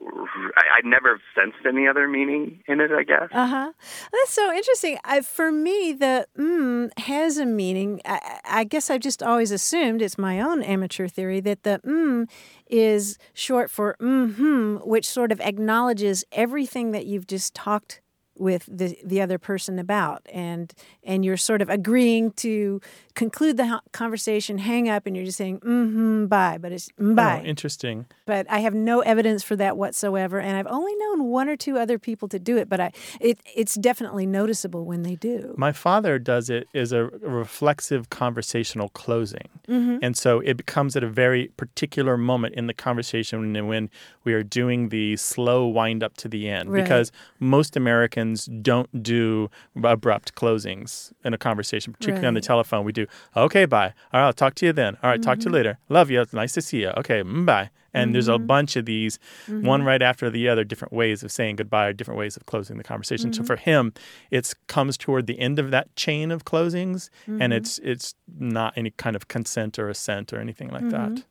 [0.55, 2.91] I, I never sensed any other meaning in it.
[2.91, 3.29] I guess.
[3.32, 3.71] Uh huh.
[4.11, 4.97] That's so interesting.
[5.03, 8.01] I, for me, the mm has a meaning.
[8.05, 12.29] I, I guess I've just always assumed it's my own amateur theory that the mm
[12.67, 18.01] is short for mm-hmm, which sort of acknowledges everything that you've just talked
[18.41, 20.73] with the the other person about, and
[21.03, 22.81] and you're sort of agreeing to
[23.13, 27.41] conclude the conversation, hang up, and you're just saying mm-hmm, bye, but it's mm, bye
[27.43, 28.05] Oh, interesting.
[28.25, 31.75] but I have no evidence for that whatsoever, and I've only known one or two
[31.77, 32.67] other people to do it.
[32.67, 35.53] But I, it, it's definitely noticeable when they do.
[35.57, 39.47] My father does it as a reflexive conversational closing.
[39.67, 39.99] Mhm.
[40.05, 43.89] And so it becomes at a very particular moment in the conversation when- when
[44.25, 46.65] we are doing the slow wind up to the end.
[46.71, 46.83] Right.
[46.83, 47.07] Because
[47.39, 49.49] most Americans don't do
[49.84, 52.86] abrupt closings in a conversation, particularly on the telephone.
[52.86, 53.93] We do, okay, bye.
[54.13, 54.97] All right, I'll talk to you then.
[55.03, 55.53] All right, talk to you Mhm.
[55.53, 55.77] later.
[55.89, 56.21] Love you.
[56.21, 56.89] It's nice to see you.
[56.97, 57.69] Okay, mm, bye.
[57.93, 58.47] And there's a Mhm.
[58.47, 59.86] bunch of these, one Mhm.
[59.86, 62.84] right after the other, different ways of saying goodbye or different ways of closing the
[62.86, 63.34] conversation.
[63.34, 63.47] So Mhm.
[63.47, 63.93] for him,
[64.29, 68.91] it comes toward the end of that chain of closings, and it's it's not any
[68.91, 71.23] kind of consent or assent or anything like that.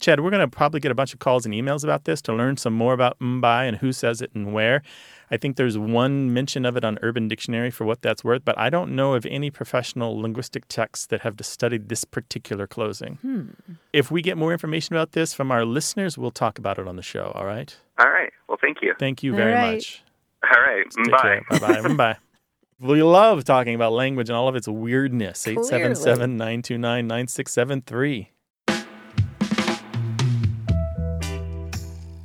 [0.00, 2.32] Chad, we're going to probably get a bunch of calls and emails about this to
[2.32, 4.82] learn some more about mbai and who says it and where.
[5.30, 8.56] I think there's one mention of it on Urban Dictionary for what that's worth, but
[8.58, 13.18] I don't know of any professional linguistic texts that have studied this particular closing.
[13.22, 13.42] Hmm.
[13.92, 16.96] If we get more information about this from our listeners, we'll talk about it on
[16.96, 17.32] the show.
[17.34, 17.76] All right.
[17.98, 18.32] All right.
[18.48, 18.94] Well, thank you.
[18.98, 19.74] Thank you very right.
[19.74, 20.02] much.
[20.44, 20.84] All right.
[21.10, 21.40] Bye.
[21.58, 21.94] Bye bye.
[21.94, 22.16] Bye.
[22.78, 25.44] We love talking about language and all of its weirdness.
[25.44, 25.60] Clearly.
[25.60, 28.30] 877 929 9673.